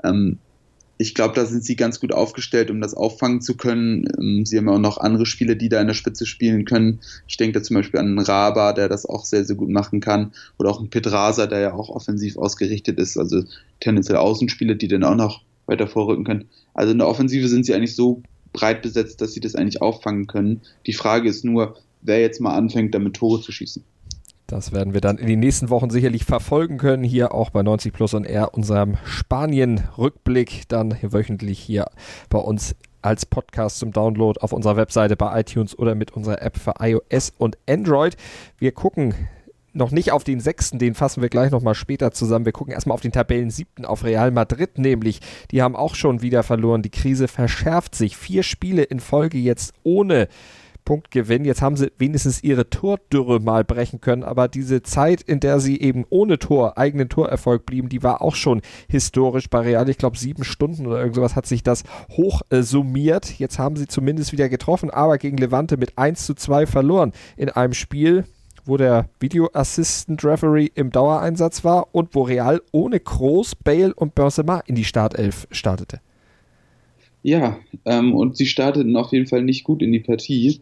ähm, 0.04 0.40
ich 0.98 1.14
glaube, 1.14 1.36
da 1.36 1.46
sind 1.46 1.64
sie 1.64 1.76
ganz 1.76 2.00
gut 2.00 2.12
aufgestellt, 2.12 2.72
um 2.72 2.82
das 2.82 2.96
auffangen 2.96 3.42
zu 3.42 3.56
können. 3.56 4.08
Ähm, 4.20 4.46
sie 4.46 4.58
haben 4.58 4.70
auch 4.70 4.80
noch 4.80 4.98
andere 4.98 5.26
Spieler, 5.26 5.56
die 5.56 5.70
da 5.70 5.80
in 5.80 5.88
der 5.88 5.94
Spitze 5.94 6.26
spielen 6.26 6.66
können. 6.66 7.00
Ich 7.28 7.38
denke 7.38 7.60
da 7.60 7.64
zum 7.64 7.76
Beispiel 7.76 8.00
an 8.00 8.08
einen 8.08 8.20
Raba, 8.20 8.74
der 8.74 8.90
das 8.90 9.06
auch 9.06 9.26
sehr, 9.26 9.46
sehr 9.46 9.56
gut 9.56 9.70
machen 9.70 10.00
kann. 10.00 10.32
Oder 10.58 10.72
auch 10.72 10.80
einen 10.80 10.90
Pedrasa, 10.90 11.46
der 11.46 11.60
ja 11.60 11.74
auch 11.74 11.90
offensiv 11.90 12.38
ausgerichtet 12.38 13.00
ist. 13.00 13.18
Also 13.18 13.44
tendenziell 13.80 14.18
Außenspieler, 14.18 14.76
die 14.76 14.88
dann 14.88 15.04
auch 15.04 15.16
noch 15.16 15.42
weiter 15.68 15.88
vorrücken 15.88 16.24
können. 16.24 16.46
Also 16.74 16.92
in 16.92 16.98
der 16.98 17.08
Offensive 17.08 17.48
sind 17.48 17.66
sie 17.66 17.76
eigentlich 17.76 17.96
so 17.96 18.24
breit 18.54 18.82
besetzt, 18.82 19.22
dass 19.22 19.34
sie 19.34 19.40
das 19.40 19.56
eigentlich 19.56 19.82
auffangen 19.82 20.26
können. 20.26 20.62
Die 20.88 20.94
Frage 20.94 21.30
ist 21.30 21.46
nur, 21.46 21.78
wer 22.02 22.22
jetzt 22.22 22.42
mal 22.42 22.56
anfängt, 22.56 22.96
damit 22.96 23.16
Tore 23.16 23.42
zu 23.42 23.52
schießen. 23.52 23.84
Das 24.48 24.72
werden 24.72 24.94
wir 24.94 25.02
dann 25.02 25.18
in 25.18 25.28
den 25.28 25.42
nächsten 25.42 25.70
Wochen 25.70 25.90
sicherlich 25.90 26.24
verfolgen 26.24 26.78
können. 26.78 27.04
Hier 27.04 27.34
auch 27.34 27.50
bei 27.50 27.64
90 27.64 27.92
Plus 27.92 28.14
und 28.14 28.24
R, 28.24 28.54
unserem 28.54 28.96
Spanien-Rückblick, 29.04 30.70
dann 30.70 30.98
wöchentlich 31.02 31.60
hier 31.60 31.88
bei 32.30 32.40
uns 32.40 32.74
als 33.02 33.26
Podcast 33.26 33.80
zum 33.80 33.92
Download 33.92 34.40
auf 34.40 34.54
unserer 34.54 34.78
Webseite 34.78 35.18
bei 35.18 35.42
iTunes 35.42 35.78
oder 35.78 35.96
mit 35.96 36.12
unserer 36.12 36.42
App 36.42 36.58
für 36.58 36.76
iOS 36.80 37.34
und 37.38 37.58
Android. 37.68 38.16
Wir 38.58 38.72
gucken 38.72 39.14
noch 39.74 39.92
nicht 39.92 40.14
auf 40.14 40.24
den 40.24 40.40
sechsten, 40.40 40.80
den 40.80 40.96
fassen 40.96 41.22
wir 41.22 41.30
gleich 41.30 41.52
nochmal 41.52 41.76
später 41.76 42.12
zusammen. 42.12 42.46
Wir 42.46 42.54
gucken 42.54 42.74
erstmal 42.74 42.96
auf 42.96 43.02
den 43.02 43.12
Tabellen 43.12 43.50
siebten, 43.50 43.84
auf 43.84 44.06
Real 44.06 44.32
Madrid 44.32 44.78
nämlich. 44.78 45.20
Die 45.52 45.62
haben 45.62 45.76
auch 45.76 45.94
schon 45.94 46.22
wieder 46.22 46.44
verloren. 46.44 46.82
Die 46.82 46.90
Krise 46.90 47.28
verschärft 47.28 47.96
sich. 47.96 48.16
Vier 48.16 48.44
Spiele 48.44 48.84
in 48.84 49.02
Folge 49.02 49.38
jetzt 49.38 49.74
ohne 49.84 50.30
Punktgewinn. 50.88 51.44
Jetzt 51.44 51.62
haben 51.62 51.76
sie 51.76 51.92
wenigstens 51.98 52.42
ihre 52.42 52.70
Tordürre 52.70 53.42
mal 53.42 53.66
brechen 53.66 54.00
können, 54.00 54.24
aber 54.24 54.48
diese 54.48 54.84
Zeit, 54.84 55.22
in 55.22 55.42
der 55.42 55.60
sie 55.60 55.82
eben 55.82 56.06
ohne 56.10 56.40
Tor, 56.40 56.78
eigenen 56.78 57.10
Torerfolg 57.10 57.66
blieben, 57.66 57.90
die 57.90 58.04
war 58.04 58.22
auch 58.22 58.36
schon 58.36 58.62
historisch 58.88 59.50
bei 59.50 59.60
Real. 59.60 59.90
Ich 59.90 59.98
glaube, 59.98 60.18
sieben 60.18 60.46
Stunden 60.46 60.88
oder 60.88 61.02
irgendwas 61.02 61.36
hat 61.36 61.46
sich 61.46 61.62
das 61.62 61.84
hoch 62.12 62.42
äh, 62.52 62.62
summiert. 62.62 63.38
Jetzt 63.38 63.60
haben 63.60 63.76
sie 63.76 63.88
zumindest 63.88 64.32
wieder 64.32 64.48
getroffen, 64.48 64.90
aber 64.90 65.18
gegen 65.18 65.36
Levante 65.36 65.76
mit 65.76 65.98
1 65.98 66.26
zu 66.26 66.36
2 66.36 66.66
verloren 66.66 67.12
in 67.36 67.50
einem 67.50 67.74
Spiel, 67.74 68.24
wo 68.64 68.78
der 68.78 69.10
Video 69.20 69.50
Assistant 69.52 70.24
Referee 70.24 70.70
im 70.74 70.92
Dauereinsatz 70.92 71.66
war 71.66 71.90
und 71.92 72.16
wo 72.16 72.22
Real 72.22 72.62
ohne 72.72 73.02
Kroos, 73.02 73.56
Bale 73.56 73.94
und 73.94 74.16
Benzema 74.16 74.60
in 74.66 74.76
die 74.76 74.86
Startelf 74.86 75.50
startete. 75.52 76.00
Ja, 77.24 77.58
ähm, 77.84 78.16
und 78.16 78.38
sie 78.38 78.46
starteten 78.46 78.96
auf 78.96 79.12
jeden 79.12 79.28
Fall 79.28 79.44
nicht 79.44 79.66
gut 79.66 79.82
in 79.82 79.92
die 79.92 80.00
Partie. 80.00 80.62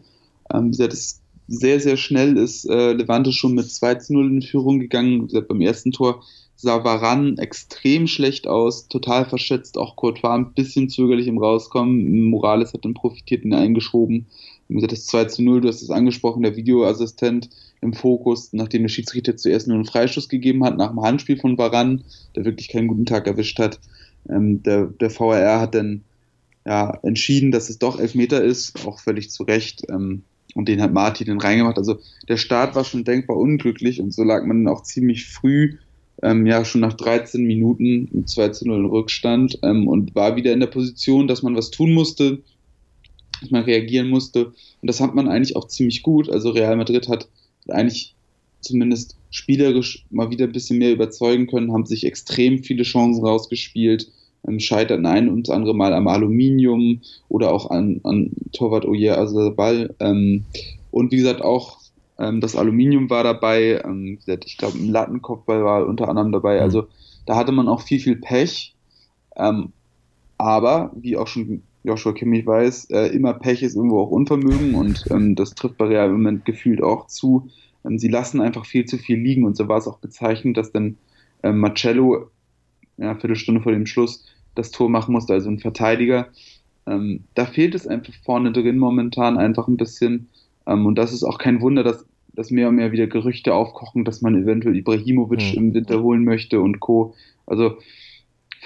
Ähm, 0.52 0.66
wie 0.66 0.70
gesagt, 0.70 0.92
es 0.92 1.20
sehr, 1.48 1.80
sehr 1.80 1.96
schnell 1.96 2.36
ist 2.36 2.68
äh, 2.68 2.92
Levante 2.92 3.32
schon 3.32 3.54
mit 3.54 3.70
2 3.70 3.96
zu 3.96 4.14
0 4.14 4.30
in 4.32 4.42
Führung 4.42 4.80
gegangen. 4.80 5.22
Wie 5.22 5.26
gesagt, 5.26 5.48
beim 5.48 5.60
ersten 5.60 5.92
Tor 5.92 6.24
sah 6.56 6.84
Varan 6.84 7.38
extrem 7.38 8.06
schlecht 8.06 8.48
aus, 8.48 8.88
total 8.88 9.26
verschätzt. 9.26 9.78
Auch 9.78 9.96
Courtois 9.96 10.34
ein 10.34 10.54
bisschen 10.54 10.88
zögerlich 10.88 11.28
im 11.28 11.38
Rauskommen. 11.38 12.30
Morales 12.30 12.72
hat 12.72 12.84
dann 12.84 12.94
profitiert 12.94 13.44
und 13.44 13.52
eingeschoben. 13.52 14.26
Das 14.68 15.06
2 15.06 15.26
zu 15.26 15.42
0, 15.42 15.60
du 15.60 15.68
hast 15.68 15.82
es 15.82 15.90
angesprochen, 15.90 16.42
der 16.42 16.56
Videoassistent 16.56 17.50
im 17.80 17.92
Fokus, 17.92 18.52
nachdem 18.52 18.82
der 18.82 18.88
Schiedsrichter 18.88 19.36
zuerst 19.36 19.68
nur 19.68 19.76
einen 19.76 19.84
Freistoß 19.84 20.28
gegeben 20.28 20.64
hat, 20.64 20.76
nach 20.76 20.90
dem 20.90 21.02
Handspiel 21.02 21.38
von 21.38 21.56
Baran, 21.56 22.02
der 22.34 22.44
wirklich 22.44 22.68
keinen 22.68 22.88
guten 22.88 23.06
Tag 23.06 23.28
erwischt 23.28 23.60
hat. 23.60 23.78
Ähm, 24.28 24.62
der, 24.64 24.86
der 24.86 25.10
VRR 25.10 25.60
hat 25.60 25.76
dann 25.76 26.02
ja, 26.64 26.98
entschieden, 27.02 27.52
dass 27.52 27.70
es 27.70 27.78
doch 27.78 28.00
Elfmeter 28.00 28.42
ist, 28.42 28.84
auch 28.86 28.98
völlig 28.98 29.30
zu 29.30 29.44
Recht. 29.44 29.84
Ähm, 29.88 30.24
und 30.56 30.68
den 30.68 30.80
hat 30.80 30.92
Martin 30.92 31.26
dann 31.26 31.40
reingemacht. 31.40 31.76
Also 31.76 31.98
der 32.28 32.38
Start 32.38 32.74
war 32.74 32.84
schon 32.84 33.04
denkbar 33.04 33.36
unglücklich 33.36 34.00
und 34.00 34.12
so 34.12 34.24
lag 34.24 34.44
man 34.44 34.66
auch 34.68 34.82
ziemlich 34.82 35.26
früh, 35.26 35.76
ähm, 36.22 36.46
ja 36.46 36.64
schon 36.64 36.80
nach 36.80 36.94
13 36.94 37.44
Minuten 37.44 38.08
mit 38.10 38.28
2 38.30 38.48
zu 38.48 38.66
0 38.66 38.78
in 38.78 38.86
Rückstand 38.86 39.58
ähm, 39.62 39.86
und 39.86 40.14
war 40.14 40.34
wieder 40.34 40.54
in 40.54 40.60
der 40.60 40.66
Position, 40.68 41.28
dass 41.28 41.42
man 41.42 41.54
was 41.54 41.70
tun 41.70 41.92
musste. 41.92 42.38
dass 43.42 43.50
man 43.50 43.64
reagieren 43.64 44.08
musste. 44.08 44.46
Und 44.46 44.88
das 44.88 45.02
hat 45.02 45.14
man 45.14 45.28
eigentlich 45.28 45.56
auch 45.56 45.68
ziemlich 45.68 46.02
gut. 46.02 46.30
Also 46.30 46.50
Real 46.50 46.74
Madrid 46.74 47.06
hat 47.06 47.28
eigentlich 47.68 48.14
zumindest 48.62 49.16
spielerisch 49.28 50.06
mal 50.08 50.30
wieder 50.30 50.46
ein 50.46 50.52
bisschen 50.52 50.78
mehr 50.78 50.92
überzeugen 50.92 51.46
können, 51.46 51.70
haben 51.74 51.84
sich 51.84 52.06
extrem 52.06 52.62
viele 52.62 52.84
Chancen 52.84 53.22
rausgespielt, 53.22 54.10
ähm, 54.46 54.60
scheiterten 54.60 55.06
ein 55.06 55.28
und 55.28 55.50
andere 55.50 55.74
Mal 55.74 55.92
am 55.92 56.08
Aluminium 56.08 57.00
oder 57.28 57.52
auch 57.52 57.70
an, 57.70 58.00
an 58.04 58.30
Torwart 58.52 58.84
Oyer 58.86 59.18
Azabal. 59.18 59.94
Ähm, 60.00 60.44
und 60.90 61.12
wie 61.12 61.16
gesagt, 61.16 61.42
auch 61.42 61.78
ähm, 62.18 62.40
das 62.40 62.56
Aluminium 62.56 63.10
war 63.10 63.24
dabei. 63.24 63.82
Ähm, 63.84 64.18
ich 64.44 64.56
glaube, 64.56 64.78
ein 64.78 64.88
Lattenkopfball 64.88 65.64
war 65.64 65.86
unter 65.86 66.08
anderem 66.08 66.32
dabei. 66.32 66.56
Mhm. 66.56 66.62
Also 66.62 66.86
da 67.26 67.36
hatte 67.36 67.52
man 67.52 67.68
auch 67.68 67.82
viel, 67.82 68.00
viel 68.00 68.16
Pech. 68.16 68.74
Ähm, 69.36 69.72
aber, 70.38 70.92
wie 70.94 71.16
auch 71.16 71.26
schon 71.26 71.62
Joshua 71.86 72.12
Kimmich 72.12 72.46
weiß, 72.46 72.90
äh, 72.90 73.06
immer 73.08 73.34
Pech 73.34 73.62
ist 73.62 73.76
irgendwo 73.76 74.00
auch 74.00 74.10
Unvermögen 74.10 74.74
und 74.74 75.04
ähm, 75.10 75.34
das 75.34 75.54
trifft 75.54 75.78
bei 75.78 75.86
Real 75.86 76.08
im 76.08 76.14
Moment 76.14 76.44
gefühlt 76.44 76.82
auch 76.82 77.06
zu. 77.06 77.48
Ähm, 77.84 77.98
sie 77.98 78.08
lassen 78.08 78.40
einfach 78.40 78.66
viel 78.66 78.86
zu 78.86 78.98
viel 78.98 79.18
liegen 79.18 79.44
und 79.44 79.56
so 79.56 79.68
war 79.68 79.78
es 79.78 79.86
auch 79.86 79.98
bezeichnend, 79.98 80.56
dass 80.56 80.72
dann 80.72 80.96
ähm, 81.42 81.60
Marcello 81.60 82.30
ja, 82.98 83.10
eine 83.10 83.20
Viertelstunde 83.20 83.60
vor 83.60 83.72
dem 83.72 83.86
Schluss 83.86 84.24
das 84.56 84.72
Tor 84.72 84.88
machen 84.88 85.12
musste, 85.12 85.32
also 85.32 85.48
ein 85.48 85.60
Verteidiger. 85.60 86.28
Ähm, 86.86 87.24
da 87.34 87.46
fehlt 87.46 87.74
es 87.74 87.86
einfach 87.86 88.12
vorne 88.24 88.52
drin 88.52 88.78
momentan 88.78 89.38
einfach 89.38 89.68
ein 89.68 89.76
bisschen. 89.76 90.28
Ähm, 90.66 90.86
und 90.86 90.96
das 90.96 91.12
ist 91.12 91.22
auch 91.22 91.38
kein 91.38 91.60
Wunder, 91.60 91.84
dass, 91.84 92.04
dass 92.34 92.50
mehr 92.50 92.68
und 92.68 92.76
mehr 92.76 92.92
wieder 92.92 93.06
Gerüchte 93.06 93.54
aufkochen, 93.54 94.04
dass 94.04 94.22
man 94.22 94.34
eventuell 94.34 94.76
Ibrahimovic 94.76 95.52
mhm. 95.52 95.58
im 95.58 95.74
Winter 95.74 96.02
holen 96.02 96.24
möchte 96.24 96.60
und 96.60 96.80
Co. 96.80 97.14
Also 97.46 97.76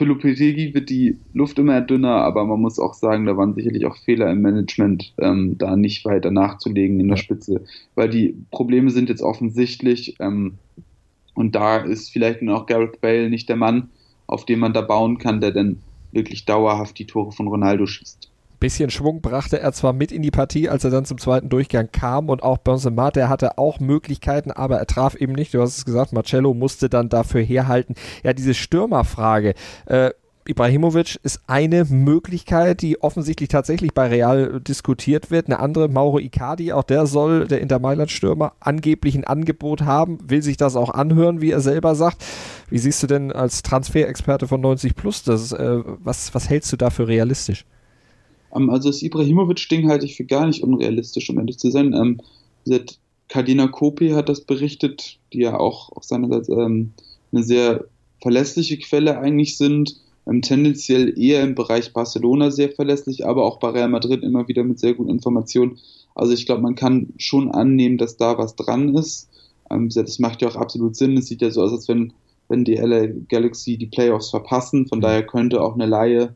für 0.00 0.04
Lupetegi 0.06 0.72
wird 0.72 0.88
die 0.88 1.18
Luft 1.34 1.58
immer 1.58 1.80
dünner, 1.82 2.22
aber 2.22 2.46
man 2.46 2.60
muss 2.60 2.78
auch 2.78 2.94
sagen, 2.94 3.26
da 3.26 3.36
waren 3.36 3.54
sicherlich 3.54 3.84
auch 3.84 3.96
Fehler 3.98 4.30
im 4.30 4.40
Management, 4.40 5.12
ähm, 5.18 5.58
da 5.58 5.76
nicht 5.76 6.06
weiter 6.06 6.30
nachzulegen 6.30 7.00
in 7.00 7.08
der 7.08 7.16
Spitze, 7.16 7.64
weil 7.96 8.08
die 8.08 8.34
Probleme 8.50 8.90
sind 8.90 9.10
jetzt 9.10 9.20
offensichtlich 9.20 10.16
ähm, 10.20 10.54
und 11.34 11.54
da 11.54 11.78
ist 11.78 12.10
vielleicht 12.10 12.40
nur 12.40 12.56
auch 12.56 12.66
Gareth 12.66 13.00
Bale 13.02 13.28
nicht 13.28 13.48
der 13.48 13.56
Mann, 13.56 13.90
auf 14.30 14.46
den 14.46 14.60
man 14.60 14.72
da 14.72 14.80
bauen 14.80 15.18
kann, 15.18 15.40
der 15.40 15.50
dann 15.50 15.82
wirklich 16.12 16.44
dauerhaft 16.44 16.98
die 16.98 17.06
Tore 17.06 17.32
von 17.32 17.48
Ronaldo 17.48 17.86
schießt. 17.86 18.30
Bisschen 18.60 18.90
Schwung 18.90 19.22
brachte 19.22 19.58
er 19.58 19.72
zwar 19.72 19.94
mit 19.94 20.12
in 20.12 20.20
die 20.20 20.30
Partie, 20.30 20.68
als 20.68 20.84
er 20.84 20.90
dann 20.90 21.06
zum 21.06 21.16
zweiten 21.16 21.48
Durchgang 21.48 21.88
kam 21.90 22.28
und 22.28 22.42
auch 22.42 22.58
Benzema, 22.58 23.10
der 23.10 23.30
hatte 23.30 23.56
auch 23.56 23.80
Möglichkeiten, 23.80 24.50
aber 24.50 24.76
er 24.78 24.86
traf 24.86 25.14
eben 25.14 25.32
nicht. 25.32 25.54
Du 25.54 25.62
hast 25.62 25.78
es 25.78 25.86
gesagt, 25.86 26.12
Marcello 26.12 26.52
musste 26.52 26.90
dann 26.90 27.08
dafür 27.08 27.40
herhalten. 27.40 27.94
Ja, 28.22 28.34
diese 28.34 28.52
Stürmerfrage. 28.52 29.54
Äh, 29.86 30.10
Ibrahimovic 30.46 31.18
ist 31.22 31.40
eine 31.46 31.84
Möglichkeit, 31.84 32.82
die 32.82 33.00
offensichtlich 33.02 33.48
tatsächlich 33.48 33.92
bei 33.92 34.08
Real 34.08 34.60
diskutiert 34.60 35.30
wird. 35.30 35.46
Eine 35.46 35.60
andere, 35.60 35.88
Mauro 35.88 36.18
Icardi, 36.18 36.72
auch 36.72 36.82
der 36.82 37.06
soll, 37.06 37.46
der 37.46 37.60
Inter 37.60 37.78
Mailand-Stürmer, 37.78 38.52
angeblich 38.58 39.14
ein 39.14 39.24
Angebot 39.24 39.82
haben, 39.82 40.18
will 40.28 40.42
sich 40.42 40.56
das 40.56 40.76
auch 40.76 40.90
anhören, 40.90 41.40
wie 41.40 41.50
er 41.50 41.60
selber 41.60 41.94
sagt. 41.94 42.24
Wie 42.70 42.78
siehst 42.78 43.02
du 43.02 43.06
denn 43.06 43.32
als 43.32 43.62
Transferexperte 43.62 44.48
von 44.48 44.60
90 44.60 44.94
Plus 44.94 45.22
das? 45.22 45.52
Äh, 45.52 45.82
was, 46.02 46.34
was 46.34 46.48
hältst 46.48 46.72
du 46.72 46.76
da 46.76 46.90
für 46.90 47.06
realistisch? 47.06 47.64
Ähm, 48.54 48.70
also 48.70 48.88
das 48.88 49.02
Ibrahimovic-Ding 49.02 49.88
halte 49.88 50.06
ich 50.06 50.16
für 50.16 50.24
gar 50.24 50.46
nicht 50.46 50.62
unrealistisch, 50.62 51.28
um 51.30 51.38
ehrlich 51.38 51.58
zu 51.58 51.70
sein. 51.70 51.92
Ähm, 51.92 52.20
Kardina 53.28 53.68
Kopi 53.68 54.10
hat 54.10 54.28
das 54.28 54.42
berichtet, 54.42 55.18
die 55.32 55.38
ja 55.38 55.58
auch 55.58 55.90
auf 55.92 56.04
seinerseits 56.04 56.48
ähm, 56.48 56.92
eine 57.32 57.42
sehr 57.42 57.84
verlässliche 58.20 58.76
Quelle 58.78 59.18
eigentlich 59.18 59.56
sind. 59.56 60.00
Ähm, 60.26 60.42
tendenziell 60.42 61.18
eher 61.18 61.42
im 61.42 61.54
Bereich 61.54 61.92
Barcelona 61.92 62.50
sehr 62.50 62.70
verlässlich, 62.70 63.26
aber 63.26 63.44
auch 63.44 63.58
bei 63.58 63.70
Real 63.70 63.88
Madrid 63.88 64.22
immer 64.22 64.48
wieder 64.48 64.64
mit 64.64 64.78
sehr 64.78 64.94
guten 64.94 65.10
Informationen. 65.10 65.78
Also 66.14 66.32
ich 66.32 66.46
glaube, 66.46 66.62
man 66.62 66.74
kann 66.74 67.12
schon 67.18 67.50
annehmen, 67.50 67.98
dass 67.98 68.16
da 68.16 68.38
was 68.38 68.56
dran 68.56 68.94
ist. 68.94 69.28
Ähm, 69.70 69.88
das 69.88 70.18
macht 70.18 70.42
ja 70.42 70.48
auch 70.48 70.56
absolut 70.56 70.96
Sinn. 70.96 71.16
Es 71.16 71.26
sieht 71.26 71.42
ja 71.42 71.50
so 71.50 71.62
aus, 71.62 71.72
als 71.72 71.88
wenn, 71.88 72.12
wenn 72.48 72.64
die 72.64 72.76
LA 72.76 73.06
Galaxy 73.28 73.76
die 73.76 73.86
Playoffs 73.86 74.30
verpassen. 74.30 74.86
Von 74.86 75.00
daher 75.00 75.26
könnte 75.26 75.62
auch 75.62 75.74
eine 75.74 75.86
Laie 75.86 76.34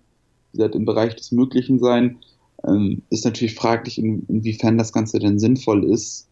gesagt, 0.53 0.75
im 0.75 0.85
Bereich 0.85 1.16
des 1.16 1.33
Möglichen 1.33 1.79
sein. 1.79 2.18
Ähm, 2.66 3.03
ist 3.11 3.25
natürlich 3.25 3.55
fraglich, 3.55 3.99
in, 3.99 4.25
inwiefern 4.29 4.79
das 4.79 4.92
Ganze 4.92 5.18
denn 5.18 5.38
sinnvoll 5.38 5.85
ist. 5.85 6.29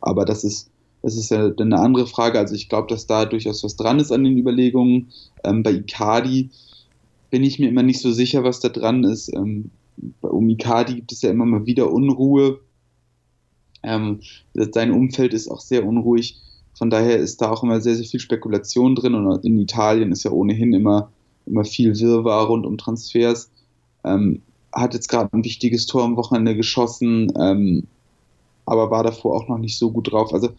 Aber 0.00 0.24
das 0.24 0.44
ist, 0.44 0.70
das 1.02 1.16
ist 1.16 1.30
ja 1.30 1.46
eine 1.46 1.78
andere 1.78 2.06
Frage. 2.06 2.38
Also 2.38 2.54
ich 2.54 2.68
glaube, 2.68 2.88
dass 2.88 3.06
da 3.06 3.24
durchaus 3.24 3.62
was 3.64 3.76
dran 3.76 4.00
ist 4.00 4.12
an 4.12 4.24
den 4.24 4.38
Überlegungen. 4.38 5.08
Ähm, 5.44 5.62
bei 5.62 5.72
Icardi 5.72 6.50
bin 7.30 7.44
ich 7.44 7.58
mir 7.58 7.68
immer 7.68 7.82
nicht 7.82 8.00
so 8.00 8.12
sicher, 8.12 8.44
was 8.44 8.60
da 8.60 8.68
dran 8.68 9.04
ist. 9.04 9.32
Ähm, 9.34 9.70
um 10.20 10.48
Icardi 10.48 10.94
gibt 10.94 11.12
es 11.12 11.22
ja 11.22 11.30
immer 11.30 11.46
mal 11.46 11.66
wieder 11.66 11.92
Unruhe. 11.92 12.60
Ähm, 13.82 14.20
sein 14.54 14.92
Umfeld 14.92 15.34
ist 15.34 15.48
auch 15.48 15.60
sehr 15.60 15.86
unruhig. 15.86 16.40
Von 16.74 16.90
daher 16.90 17.18
ist 17.18 17.40
da 17.42 17.50
auch 17.50 17.62
immer 17.62 17.80
sehr, 17.80 17.96
sehr 17.96 18.06
viel 18.06 18.20
Spekulation 18.20 18.94
drin. 18.94 19.14
Und 19.14 19.44
in 19.44 19.58
Italien 19.58 20.12
ist 20.12 20.24
ja 20.24 20.30
ohnehin 20.30 20.72
immer 20.72 21.10
immer 21.50 21.64
viel 21.64 21.98
Wirrwarr 21.98 22.46
rund 22.46 22.66
um 22.66 22.78
Transfers. 22.78 23.50
Ähm, 24.04 24.42
hat 24.72 24.94
jetzt 24.94 25.08
gerade 25.08 25.30
ein 25.32 25.44
wichtiges 25.44 25.86
Tor 25.86 26.04
am 26.04 26.16
Wochenende 26.16 26.56
geschossen, 26.56 27.32
ähm, 27.38 27.86
aber 28.66 28.90
war 28.90 29.02
davor 29.02 29.36
auch 29.36 29.48
noch 29.48 29.58
nicht 29.58 29.76
so 29.76 29.90
gut 29.90 30.12
drauf. 30.12 30.32
Also 30.32 30.50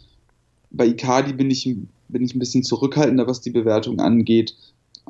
bei 0.69 0.86
Icardi 0.86 1.34
bin 1.34 1.49
ich, 1.49 1.63
bin 2.10 2.23
ich 2.23 2.36
ein 2.36 2.39
bisschen 2.39 2.63
zurückhaltender, 2.63 3.25
was 3.25 3.41
die 3.41 3.51
Bewertung 3.51 3.99
angeht. 3.99 4.55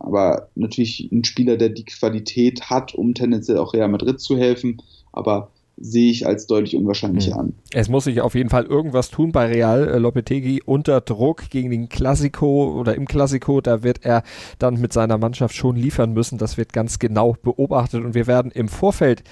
Aber 0.04 0.50
natürlich 0.56 1.10
ein 1.12 1.24
Spieler, 1.24 1.58
der 1.58 1.70
die 1.70 1.86
Qualität 1.86 2.70
hat, 2.70 2.94
um 2.96 3.14
tendenziell 3.14 3.58
auch 3.58 3.74
Real 3.74 3.88
Madrid 3.88 4.20
zu 4.20 4.38
helfen. 4.38 4.82
Aber 5.12 5.52
sehe 5.78 6.12
ich 6.12 6.28
als 6.28 6.48
deutlich 6.48 6.76
unwahrscheinlicher 6.76 7.34
mhm. 7.36 7.40
an. 7.40 7.54
Es 7.74 7.90
muss 7.90 8.04
sich 8.04 8.22
auf 8.22 8.36
jeden 8.36 8.50
Fall 8.50 8.66
irgendwas 8.66 9.10
tun 9.10 9.32
bei 9.32 9.48
Real. 9.48 9.88
Äh, 9.88 9.98
Lopetegi 9.98 10.62
unter 10.66 11.02
Druck 11.02 11.50
gegen 11.50 11.72
den 11.72 11.90
Classico 11.90 12.80
oder 12.80 12.96
im 12.96 13.06
Classico. 13.08 13.62
Da 13.62 13.84
wird 13.84 14.06
er 14.06 14.24
dann 14.60 14.80
mit 14.80 14.94
seiner 14.94 15.18
Mannschaft 15.18 15.56
schon 15.56 15.76
liefern 15.76 16.14
müssen. 16.14 16.38
Das 16.38 16.58
wird 16.58 16.74
ganz 16.74 17.00
genau 17.00 17.36
beobachtet 17.42 18.04
und 18.04 18.14
wir 18.14 18.28
werden 18.28 18.52
im 18.52 18.68
Vorfeld 18.68 19.24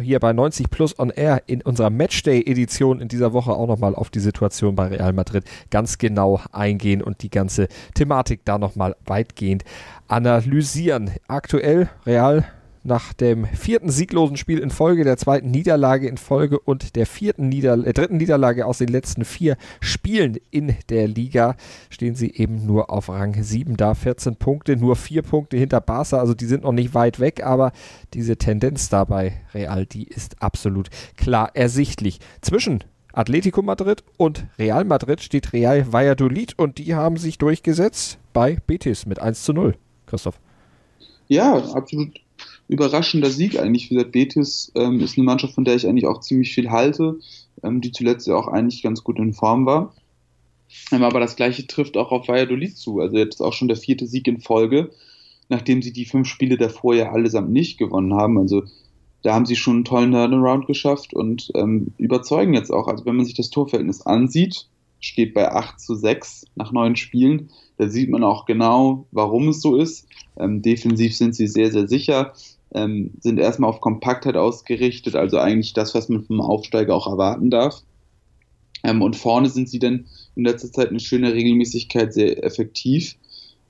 hier 0.00 0.20
bei 0.20 0.32
90 0.32 0.70
Plus 0.70 0.98
on 0.98 1.10
Air 1.10 1.42
in 1.46 1.62
unserer 1.62 1.90
Matchday-Edition 1.90 3.00
in 3.00 3.08
dieser 3.08 3.32
Woche 3.32 3.52
auch 3.52 3.66
nochmal 3.66 3.94
auf 3.94 4.10
die 4.10 4.20
Situation 4.20 4.74
bei 4.74 4.88
Real 4.88 5.12
Madrid 5.12 5.44
ganz 5.70 5.98
genau 5.98 6.40
eingehen 6.52 7.02
und 7.02 7.22
die 7.22 7.30
ganze 7.30 7.68
Thematik 7.94 8.40
da 8.44 8.58
nochmal 8.58 8.96
weitgehend 9.04 9.64
analysieren. 10.08 11.10
Aktuell 11.28 11.88
Real 12.06 12.44
nach 12.84 13.12
dem 13.12 13.46
vierten 13.46 13.90
sieglosen 13.90 14.36
Spiel 14.36 14.58
in 14.58 14.70
Folge, 14.70 15.04
der 15.04 15.16
zweiten 15.16 15.50
Niederlage 15.50 16.08
in 16.08 16.16
Folge 16.16 16.58
und 16.58 16.96
der 16.96 17.06
vierten 17.06 17.48
Nieder 17.48 17.74
äh, 17.74 17.92
dritten 17.92 18.16
Niederlage 18.16 18.66
aus 18.66 18.78
den 18.78 18.88
letzten 18.88 19.24
vier 19.24 19.56
Spielen 19.80 20.38
in 20.50 20.74
der 20.88 21.08
Liga 21.08 21.56
stehen 21.90 22.14
sie 22.14 22.34
eben 22.34 22.66
nur 22.66 22.90
auf 22.90 23.08
Rang 23.08 23.42
7 23.42 23.76
da. 23.76 23.94
14 23.94 24.36
Punkte, 24.36 24.76
nur 24.76 24.96
vier 24.96 25.22
Punkte 25.22 25.56
hinter 25.56 25.80
Barca, 25.80 26.18
also 26.18 26.34
die 26.34 26.46
sind 26.46 26.64
noch 26.64 26.72
nicht 26.72 26.94
weit 26.94 27.20
weg, 27.20 27.44
aber 27.44 27.72
diese 28.14 28.36
Tendenz 28.36 28.88
dabei, 28.88 29.34
Real, 29.54 29.86
die 29.86 30.04
ist 30.04 30.42
absolut 30.42 30.88
klar 31.16 31.50
ersichtlich. 31.54 32.18
Zwischen 32.40 32.84
Atletico 33.12 33.62
Madrid 33.62 34.02
und 34.16 34.46
Real 34.58 34.84
Madrid 34.84 35.20
steht 35.20 35.52
Real 35.52 35.92
Valladolid 35.92 36.58
und 36.58 36.78
die 36.78 36.94
haben 36.94 37.16
sich 37.16 37.38
durchgesetzt 37.38 38.18
bei 38.32 38.56
Betis 38.66 39.06
mit 39.06 39.20
1 39.20 39.44
zu 39.44 39.52
0. 39.52 39.76
Christoph. 40.06 40.40
Ja, 41.28 41.54
absolut 41.56 42.18
überraschender 42.72 43.30
Sieg 43.30 43.58
eigentlich. 43.58 43.90
Wie 43.90 43.94
gesagt, 43.94 44.12
Betis 44.12 44.72
ähm, 44.74 45.00
ist 45.00 45.16
eine 45.16 45.24
Mannschaft, 45.24 45.54
von 45.54 45.64
der 45.64 45.76
ich 45.76 45.86
eigentlich 45.86 46.06
auch 46.06 46.20
ziemlich 46.20 46.54
viel 46.54 46.70
halte, 46.70 47.18
ähm, 47.62 47.80
die 47.80 47.92
zuletzt 47.92 48.26
ja 48.26 48.36
auch 48.36 48.48
eigentlich 48.48 48.82
ganz 48.82 49.04
gut 49.04 49.18
in 49.18 49.34
Form 49.34 49.66
war. 49.66 49.94
Ähm, 50.90 51.02
aber 51.02 51.20
das 51.20 51.36
gleiche 51.36 51.66
trifft 51.66 51.96
auch 51.96 52.10
auf 52.10 52.28
Valladolid 52.28 52.76
zu. 52.76 53.00
Also 53.00 53.16
jetzt 53.16 53.40
auch 53.40 53.52
schon 53.52 53.68
der 53.68 53.76
vierte 53.76 54.06
Sieg 54.06 54.26
in 54.26 54.40
Folge, 54.40 54.90
nachdem 55.48 55.82
sie 55.82 55.92
die 55.92 56.06
fünf 56.06 56.28
Spiele 56.28 56.56
davor 56.56 56.94
ja 56.94 57.12
allesamt 57.12 57.50
nicht 57.50 57.78
gewonnen 57.78 58.14
haben. 58.14 58.38
Also 58.38 58.64
da 59.22 59.34
haben 59.34 59.46
sie 59.46 59.56
schon 59.56 59.76
einen 59.76 59.84
tollen 59.84 60.12
Turnaround 60.12 60.66
geschafft 60.66 61.14
und 61.14 61.52
ähm, 61.54 61.92
überzeugen 61.98 62.54
jetzt 62.54 62.70
auch. 62.70 62.88
Also 62.88 63.04
wenn 63.04 63.16
man 63.16 63.26
sich 63.26 63.34
das 63.34 63.50
Torverhältnis 63.50 64.02
ansieht, 64.02 64.66
steht 65.00 65.34
bei 65.34 65.50
8 65.50 65.80
zu 65.80 65.94
6 65.94 66.46
nach 66.54 66.72
neun 66.72 66.96
Spielen. 66.96 67.50
Da 67.76 67.88
sieht 67.88 68.10
man 68.10 68.24
auch 68.24 68.46
genau, 68.46 69.06
warum 69.10 69.48
es 69.48 69.60
so 69.60 69.76
ist. 69.76 70.06
Ähm, 70.38 70.62
defensiv 70.62 71.16
sind 71.16 71.34
sie 71.34 71.46
sehr, 71.46 71.70
sehr 71.70 71.88
sicher 71.88 72.32
ähm, 72.74 73.12
sind 73.20 73.38
erstmal 73.38 73.70
auf 73.70 73.80
Kompaktheit 73.80 74.36
ausgerichtet, 74.36 75.14
also 75.14 75.38
eigentlich 75.38 75.72
das, 75.72 75.94
was 75.94 76.08
man 76.08 76.24
vom 76.24 76.40
Aufsteiger 76.40 76.94
auch 76.94 77.06
erwarten 77.06 77.50
darf. 77.50 77.82
Ähm, 78.82 79.02
und 79.02 79.16
vorne 79.16 79.48
sind 79.48 79.68
sie 79.68 79.78
dann 79.78 80.06
in 80.34 80.44
letzter 80.44 80.72
Zeit 80.72 80.88
eine 80.88 81.00
schöne 81.00 81.34
Regelmäßigkeit 81.34 82.12
sehr 82.12 82.42
effektiv. 82.42 83.16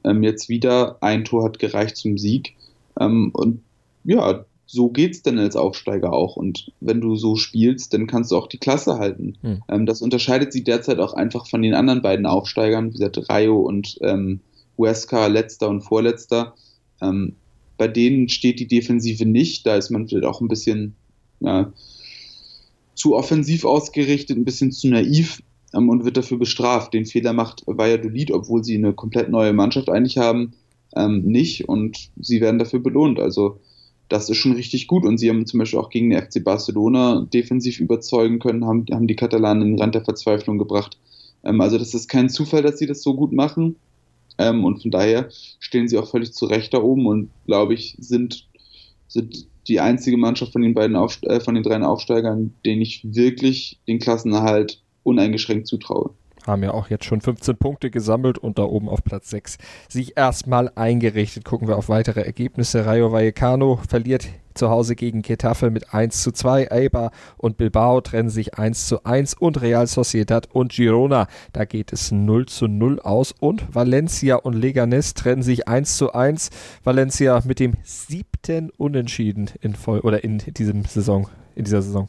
Ähm, 0.05 0.23
jetzt 0.23 0.49
wieder 0.49 0.99
ein 1.03 1.25
Tor 1.25 1.45
hat 1.45 1.59
gereicht 1.59 1.97
zum 1.97 2.19
Sieg. 2.19 2.55
Ähm, 2.99 3.31
und 3.33 3.63
ja, 4.05 4.45
so 4.67 4.89
geht's 4.89 5.23
dann 5.23 5.39
als 5.39 5.55
Aufsteiger 5.57 6.13
auch. 6.13 6.37
Und 6.37 6.73
wenn 6.81 7.01
du 7.01 7.17
so 7.17 7.37
spielst, 7.37 7.93
dann 7.93 8.07
kannst 8.07 8.31
du 8.31 8.37
auch 8.37 8.47
die 8.47 8.59
Klasse 8.59 8.99
halten. 8.99 9.37
Hm. 9.43 9.87
das 9.87 10.01
unterscheidet 10.01 10.53
sie 10.53 10.65
derzeit 10.65 10.99
auch 10.99 11.13
einfach 11.13 11.47
von 11.47 11.61
den 11.61 11.75
anderen 11.75 12.01
beiden 12.01 12.25
Aufsteigern, 12.25 12.89
wie 12.89 12.93
gesagt, 12.93 13.29
Rayo 13.29 13.61
und 13.61 13.99
ähm, 14.01 14.41
Huesca, 14.79 15.27
letzter 15.27 15.69
und 15.69 15.83
vorletzter. 15.83 16.55
Ähm, 17.03 17.37
bei 17.83 17.89
denen 17.89 18.29
steht 18.29 18.61
die 18.61 18.69
Defensive 18.69 19.27
nicht. 19.27 19.67
Da 19.67 19.75
ist 19.75 19.91
man 19.91 20.07
vielleicht 20.07 20.25
auch 20.25 20.41
ein 20.41 20.47
bisschen 20.47 20.95
ja, 21.41 21.73
zu 22.95 23.17
offensiv 23.17 23.65
ausgerichtet, 23.65 24.37
ein 24.37 24.45
bisschen 24.45 24.71
zu 24.71 24.87
naiv 24.87 25.43
ähm, 25.75 25.89
und 25.89 26.05
wird 26.05 26.17
dafür 26.17 26.39
bestraft. 26.39 26.95
Den 26.95 27.07
Fehler 27.07 27.33
macht 27.33 27.65
Valladolid, 27.67 28.31
obwohl 28.31 28.63
sie 28.63 28.77
eine 28.77 28.93
komplett 28.93 29.31
neue 29.31 29.53
Mannschaft 29.53 29.89
eigentlich 29.89 30.17
haben, 30.17 30.53
ähm, 30.95 31.25
nicht 31.25 31.69
und 31.69 32.11
sie 32.21 32.41
werden 32.41 32.61
dafür 32.61 32.79
belohnt. 32.79 33.19
Also 33.19 33.59
das 34.09 34.31
ist 34.31 34.37
schon 34.37 34.53
richtig 34.53 34.87
gut 34.87 35.05
und 35.05 35.19
sie 35.19 35.29
haben 35.29 35.45
zum 35.45 35.59
Beispiel 35.59 35.81
auch 35.81 35.91
gegen 35.91 36.11
den 36.11 36.23
FC 36.23 36.45
Barcelona 36.45 37.27
defensiv 37.35 37.81
überzeugen 37.81 38.39
können, 38.39 38.65
haben, 38.65 38.87
haben 38.93 39.09
die 39.09 39.17
Katalanen 39.17 39.63
in 39.63 39.69
den 39.73 39.81
Rand 39.81 39.97
der 39.97 40.05
Verzweiflung 40.05 40.57
gebracht. 40.57 40.99
Ähm, 41.43 41.61
also 41.61 41.79
das 41.79 41.95
ist 41.95 42.07
kein 42.09 42.29
Zufall, 42.29 42.63
dass 42.63 42.79
sie 42.79 42.87
das 42.87 43.03
so 43.03 43.17
gut 43.17 43.33
machen 43.33 43.75
ähm, 44.39 44.65
und 44.65 44.83
von 44.83 44.91
daher 44.91 45.29
stehen 45.59 45.89
sie 45.89 45.99
auch 45.99 46.11
völlig 46.11 46.33
zu 46.33 46.47
Recht 46.47 46.75
da 46.75 46.83
oben 46.83 47.07
und 47.07 47.31
glaube 47.47 47.75
ich 47.75 47.97
sind, 47.99 48.49
sind 49.09 49.47
die 49.69 49.81
einzige 49.81 50.17
Mannschaft 50.17 50.53
von 50.53 50.63
den 50.63 50.75
beiden 50.75 50.97
Auf, 50.97 51.19
äh, 51.23 51.41
von 51.41 51.55
den 51.55 51.63
drei 51.63 51.81
Aufsteigern, 51.83 52.55
denen 52.65 52.83
ich 52.83 53.03
wirklich 53.05 53.79
den 53.87 53.99
Klassenerhalt 53.99 54.83
uneingeschränkt 55.05 55.67
zutraue 55.67 56.15
haben 56.47 56.63
ja 56.63 56.73
auch 56.73 56.89
jetzt 56.91 57.05
schon 57.05 57.21
15 57.21 57.57
Punkte 57.57 57.91
gesammelt 57.91 58.39
und 58.39 58.59
da 58.59 58.65
oben 58.65 58.89
auf 58.89 59.05
Platz 59.05 59.31
6 59.31 59.59
sich 59.89 60.17
erstmal 60.17 60.71
eingerichtet. 60.75 61.45
Gucken 61.45 61.69
wir 61.69 61.77
auf 61.77 61.89
weitere 61.89 62.23
Ergebnisse. 62.23 62.87
Rayo 62.87 63.13
Vallecano 63.13 63.81
verliert 63.89 64.29
zu 64.55 64.71
Hause 64.71 64.97
gegen 64.97 65.23
Getafe 65.23 65.71
mit 65.71 65.95
1 65.95 66.23
zu 66.23 66.33
2. 66.33 66.71
Eibar 66.71 67.11
und 67.37 67.57
Bilbao 67.57 68.01
trennen 68.01 68.31
sich 68.31 68.59
1 68.59 68.87
zu 68.87 69.05
1 69.05 69.35
und 69.35 69.61
Real 69.61 69.87
Sociedad 69.87 70.49
und 70.53 70.73
Girona, 70.73 71.27
da 71.53 71.65
geht 71.65 71.93
es 71.93 72.13
0 72.13 72.47
zu 72.47 72.67
0 72.67 73.01
aus 73.01 73.33
und 73.33 73.75
Valencia 73.75 74.37
und 74.37 74.55
Leganes 74.55 75.15
trennen 75.15 75.43
sich 75.43 75.69
1 75.69 75.97
zu 75.97 76.13
1. 76.13 76.51
Valencia 76.85 77.41
mit 77.45 77.61
dem 77.61 77.75
siebten 77.83 78.71
Unentschieden 78.71 79.51
in 79.61 79.75
voll 79.75 80.01
oder 80.01 80.25
in 80.25 80.39
diesem 80.39 80.85
Saison, 80.85 81.29
in 81.55 81.65
dieser 81.65 81.83
Saison. 81.83 82.09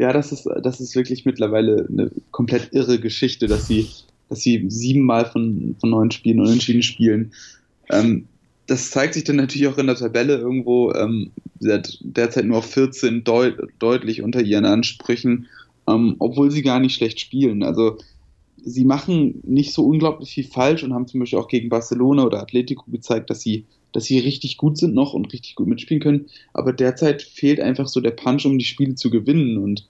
Ja, 0.00 0.14
das 0.14 0.32
ist, 0.32 0.48
das 0.62 0.80
ist 0.80 0.96
wirklich 0.96 1.26
mittlerweile 1.26 1.86
eine 1.86 2.10
komplett 2.30 2.72
irre 2.72 2.98
Geschichte, 2.98 3.48
dass 3.48 3.66
sie, 3.66 3.86
dass 4.30 4.40
sie 4.40 4.64
siebenmal 4.70 5.26
von, 5.26 5.76
von 5.78 5.90
neun 5.90 6.10
Spielen 6.10 6.40
unentschieden 6.40 6.82
spielen. 6.82 7.32
Ähm, 7.90 8.26
das 8.66 8.90
zeigt 8.90 9.12
sich 9.12 9.24
dann 9.24 9.36
natürlich 9.36 9.68
auch 9.68 9.76
in 9.76 9.88
der 9.88 9.96
Tabelle 9.96 10.38
irgendwo. 10.38 10.90
Ähm, 10.94 11.32
derzeit 11.60 12.46
nur 12.46 12.56
auf 12.56 12.70
14 12.70 13.24
deut 13.24 13.58
deutlich 13.78 14.22
unter 14.22 14.40
ihren 14.40 14.64
Ansprüchen, 14.64 15.48
ähm, 15.86 16.16
obwohl 16.18 16.50
sie 16.50 16.62
gar 16.62 16.80
nicht 16.80 16.94
schlecht 16.94 17.20
spielen. 17.20 17.62
Also 17.62 17.98
sie 18.56 18.86
machen 18.86 19.42
nicht 19.42 19.74
so 19.74 19.84
unglaublich 19.84 20.30
viel 20.30 20.44
falsch 20.44 20.82
und 20.82 20.94
haben 20.94 21.08
zum 21.08 21.20
Beispiel 21.20 21.38
auch 21.38 21.48
gegen 21.48 21.68
Barcelona 21.68 22.24
oder 22.24 22.40
Atletico 22.40 22.90
gezeigt, 22.90 23.28
dass 23.28 23.42
sie 23.42 23.66
dass 23.92 24.04
sie 24.04 24.18
richtig 24.18 24.56
gut 24.56 24.78
sind 24.78 24.94
noch 24.94 25.14
und 25.14 25.32
richtig 25.32 25.54
gut 25.54 25.66
mitspielen 25.66 26.02
können. 26.02 26.26
Aber 26.52 26.72
derzeit 26.72 27.22
fehlt 27.22 27.60
einfach 27.60 27.88
so 27.88 28.00
der 28.00 28.12
Punch, 28.12 28.46
um 28.46 28.58
die 28.58 28.64
Spiele 28.64 28.94
zu 28.94 29.10
gewinnen. 29.10 29.58
Und 29.58 29.86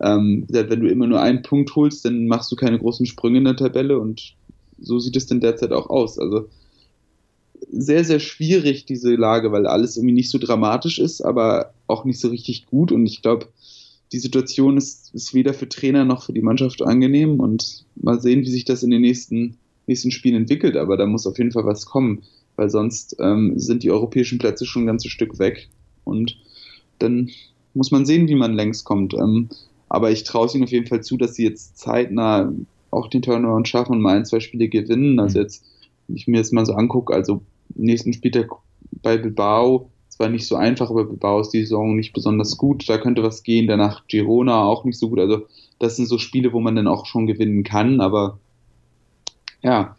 ähm, 0.00 0.46
wenn 0.48 0.80
du 0.80 0.88
immer 0.88 1.06
nur 1.06 1.20
einen 1.20 1.42
Punkt 1.42 1.74
holst, 1.76 2.04
dann 2.04 2.26
machst 2.26 2.50
du 2.50 2.56
keine 2.56 2.78
großen 2.78 3.06
Sprünge 3.06 3.38
in 3.38 3.44
der 3.44 3.56
Tabelle 3.56 3.98
und 3.98 4.34
so 4.80 4.98
sieht 4.98 5.16
es 5.16 5.26
denn 5.26 5.40
derzeit 5.40 5.72
auch 5.72 5.88
aus. 5.90 6.18
Also 6.18 6.48
sehr, 7.70 8.04
sehr 8.04 8.18
schwierig, 8.18 8.84
diese 8.84 9.14
Lage, 9.14 9.52
weil 9.52 9.66
alles 9.66 9.96
irgendwie 9.96 10.14
nicht 10.14 10.30
so 10.30 10.38
dramatisch 10.38 10.98
ist, 10.98 11.20
aber 11.20 11.72
auch 11.86 12.04
nicht 12.04 12.18
so 12.18 12.28
richtig 12.28 12.66
gut. 12.66 12.90
Und 12.90 13.06
ich 13.06 13.22
glaube, 13.22 13.46
die 14.12 14.18
Situation 14.18 14.76
ist, 14.76 15.14
ist 15.14 15.32
weder 15.32 15.54
für 15.54 15.68
Trainer 15.68 16.04
noch 16.04 16.24
für 16.24 16.32
die 16.32 16.42
Mannschaft 16.42 16.82
angenehm. 16.82 17.40
Und 17.40 17.84
mal 17.94 18.20
sehen, 18.20 18.42
wie 18.42 18.50
sich 18.50 18.64
das 18.64 18.82
in 18.82 18.90
den 18.90 19.02
nächsten, 19.02 19.56
nächsten 19.86 20.10
Spielen 20.10 20.34
entwickelt. 20.34 20.76
Aber 20.76 20.96
da 20.96 21.06
muss 21.06 21.26
auf 21.26 21.38
jeden 21.38 21.52
Fall 21.52 21.64
was 21.64 21.86
kommen 21.86 22.22
weil 22.56 22.70
sonst 22.70 23.16
ähm, 23.20 23.58
sind 23.58 23.82
die 23.82 23.90
europäischen 23.90 24.38
Plätze 24.38 24.66
schon 24.66 24.84
ein 24.84 24.86
ganzes 24.86 25.10
Stück 25.10 25.38
weg. 25.38 25.68
Und 26.04 26.38
dann 26.98 27.30
muss 27.74 27.90
man 27.90 28.06
sehen, 28.06 28.28
wie 28.28 28.34
man 28.34 28.54
längst 28.54 28.84
kommt. 28.84 29.14
Ähm, 29.14 29.48
aber 29.88 30.10
ich 30.10 30.24
traue 30.24 30.46
es 30.46 30.54
ihnen 30.54 30.64
auf 30.64 30.70
jeden 30.70 30.86
Fall 30.86 31.02
zu, 31.02 31.16
dass 31.16 31.34
sie 31.34 31.44
jetzt 31.44 31.78
zeitnah 31.78 32.52
auch 32.90 33.08
den 33.08 33.22
Turnaround 33.22 33.68
schaffen 33.68 33.92
und 33.92 34.00
mal 34.00 34.16
ein, 34.16 34.24
zwei 34.24 34.40
Spiele 34.40 34.68
gewinnen. 34.68 35.18
Also 35.18 35.38
mhm. 35.38 35.44
jetzt, 35.44 35.64
wenn 36.06 36.16
ich 36.16 36.26
mir 36.26 36.38
das 36.38 36.52
mal 36.52 36.66
so 36.66 36.74
angucke, 36.74 37.14
also 37.14 37.42
nächsten 37.74 38.12
Spieltag 38.12 38.50
bei 39.02 39.16
Bilbao, 39.16 39.90
zwar 40.08 40.28
nicht 40.28 40.46
so 40.46 40.56
einfach, 40.56 40.90
aber 40.90 41.04
Bilbao 41.04 41.40
ist 41.40 41.50
die 41.50 41.62
Saison 41.62 41.96
nicht 41.96 42.12
besonders 42.12 42.58
gut. 42.58 42.88
Da 42.88 42.98
könnte 42.98 43.22
was 43.22 43.42
gehen. 43.42 43.66
Danach 43.66 44.06
Girona 44.08 44.64
auch 44.64 44.84
nicht 44.84 44.98
so 44.98 45.08
gut. 45.08 45.18
Also 45.18 45.46
das 45.78 45.96
sind 45.96 46.06
so 46.06 46.18
Spiele, 46.18 46.52
wo 46.52 46.60
man 46.60 46.76
dann 46.76 46.86
auch 46.86 47.06
schon 47.06 47.26
gewinnen 47.26 47.64
kann. 47.64 48.00
Aber 48.00 48.38
ja, 49.62 49.96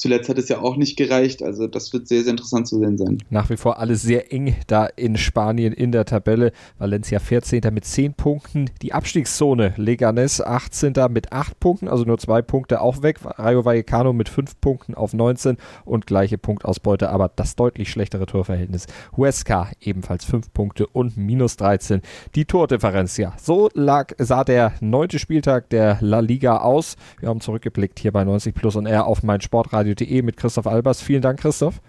Zuletzt 0.00 0.30
hat 0.30 0.38
es 0.38 0.48
ja 0.48 0.60
auch 0.60 0.76
nicht 0.76 0.96
gereicht. 0.96 1.42
Also 1.42 1.66
das 1.66 1.92
wird 1.92 2.08
sehr, 2.08 2.22
sehr 2.22 2.30
interessant 2.30 2.66
zu 2.66 2.78
sehen 2.78 2.96
sein. 2.96 3.18
Nach 3.28 3.50
wie 3.50 3.58
vor 3.58 3.78
alles 3.78 4.00
sehr 4.00 4.32
eng 4.32 4.56
da 4.66 4.86
in 4.86 5.18
Spanien 5.18 5.74
in 5.74 5.92
der 5.92 6.06
Tabelle. 6.06 6.52
Valencia 6.78 7.18
14. 7.18 7.60
mit 7.70 7.84
10 7.84 8.14
Punkten. 8.14 8.70
Die 8.80 8.94
Abstiegszone 8.94 9.74
Leganes 9.76 10.40
18. 10.40 10.94
mit 11.10 11.34
8 11.34 11.60
Punkten, 11.60 11.86
also 11.86 12.04
nur 12.04 12.16
2 12.16 12.40
Punkte 12.40 12.80
auch 12.80 13.02
weg. 13.02 13.18
Rayo 13.22 13.66
Vallecano 13.66 14.14
mit 14.14 14.30
5 14.30 14.58
Punkten 14.62 14.94
auf 14.94 15.12
19 15.12 15.58
und 15.84 16.06
gleiche 16.06 16.38
Punktausbeute, 16.38 17.10
aber 17.10 17.30
das 17.36 17.54
deutlich 17.54 17.90
schlechtere 17.90 18.24
Torverhältnis. 18.24 18.86
Huesca 19.18 19.68
ebenfalls 19.82 20.24
5 20.24 20.54
Punkte 20.54 20.86
und 20.86 21.18
minus 21.18 21.58
13. 21.58 22.00
Die 22.34 22.46
Tordifferenz, 22.46 23.18
ja. 23.18 23.34
So 23.36 23.68
lag, 23.74 24.14
sah 24.16 24.44
der 24.44 24.72
neunte 24.80 25.18
Spieltag 25.18 25.68
der 25.68 25.98
La 26.00 26.20
Liga 26.20 26.56
aus. 26.56 26.96
Wir 27.18 27.28
haben 27.28 27.42
zurückgeblickt 27.42 27.98
hier 27.98 28.12
bei 28.12 28.24
90 28.24 28.54
Plus 28.54 28.76
und 28.76 28.86
R 28.86 29.06
auf 29.06 29.22
mein 29.22 29.42
Sportradio 29.42 29.89
radio.de 29.90 30.22
mit 30.22 30.36
Christoph 30.36 30.66
Albers. 30.66 31.00
Vielen 31.02 31.22
Dank, 31.22 31.40
Christoph. 31.40 31.80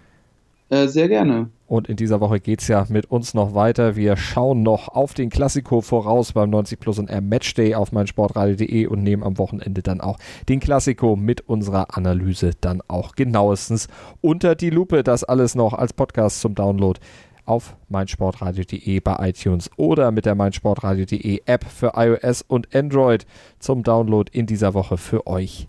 Äh, 0.68 0.88
sehr 0.88 1.08
gerne. 1.08 1.50
Und 1.66 1.88
in 1.88 1.96
dieser 1.96 2.20
Woche 2.20 2.40
geht 2.40 2.62
es 2.62 2.68
ja 2.68 2.86
mit 2.88 3.10
uns 3.10 3.34
noch 3.34 3.54
weiter. 3.54 3.96
Wir 3.96 4.16
schauen 4.16 4.62
noch 4.62 4.88
auf 4.88 5.14
den 5.14 5.30
Klassiko 5.30 5.80
voraus 5.80 6.32
beim 6.32 6.50
90 6.50 6.80
Plus 6.80 6.98
und 6.98 7.10
R 7.10 7.20
Matchday 7.20 7.74
auf 7.74 7.92
meinsportradio.de 7.92 8.86
und 8.86 9.02
nehmen 9.02 9.22
am 9.22 9.38
Wochenende 9.38 9.82
dann 9.82 10.00
auch 10.00 10.18
den 10.48 10.60
Klassiko 10.60 11.16
mit 11.16 11.42
unserer 11.42 11.96
Analyse 11.96 12.52
dann 12.60 12.82
auch 12.88 13.14
genauestens 13.14 13.88
unter 14.20 14.54
die 14.54 14.70
Lupe. 14.70 15.02
Das 15.02 15.24
alles 15.24 15.54
noch 15.54 15.74
als 15.74 15.92
Podcast 15.92 16.40
zum 16.40 16.54
Download 16.54 16.98
auf 17.44 17.76
meinsportradio.de 17.88 19.00
bei 19.00 19.28
iTunes 19.28 19.70
oder 19.76 20.10
mit 20.10 20.26
der 20.26 20.34
meinsportradio.de 20.34 21.42
App 21.44 21.64
für 21.64 21.92
iOS 21.96 22.42
und 22.42 22.74
Android 22.74 23.26
zum 23.58 23.82
Download 23.82 24.30
in 24.32 24.46
dieser 24.46 24.74
Woche 24.74 24.96
für 24.96 25.26
euch 25.26 25.68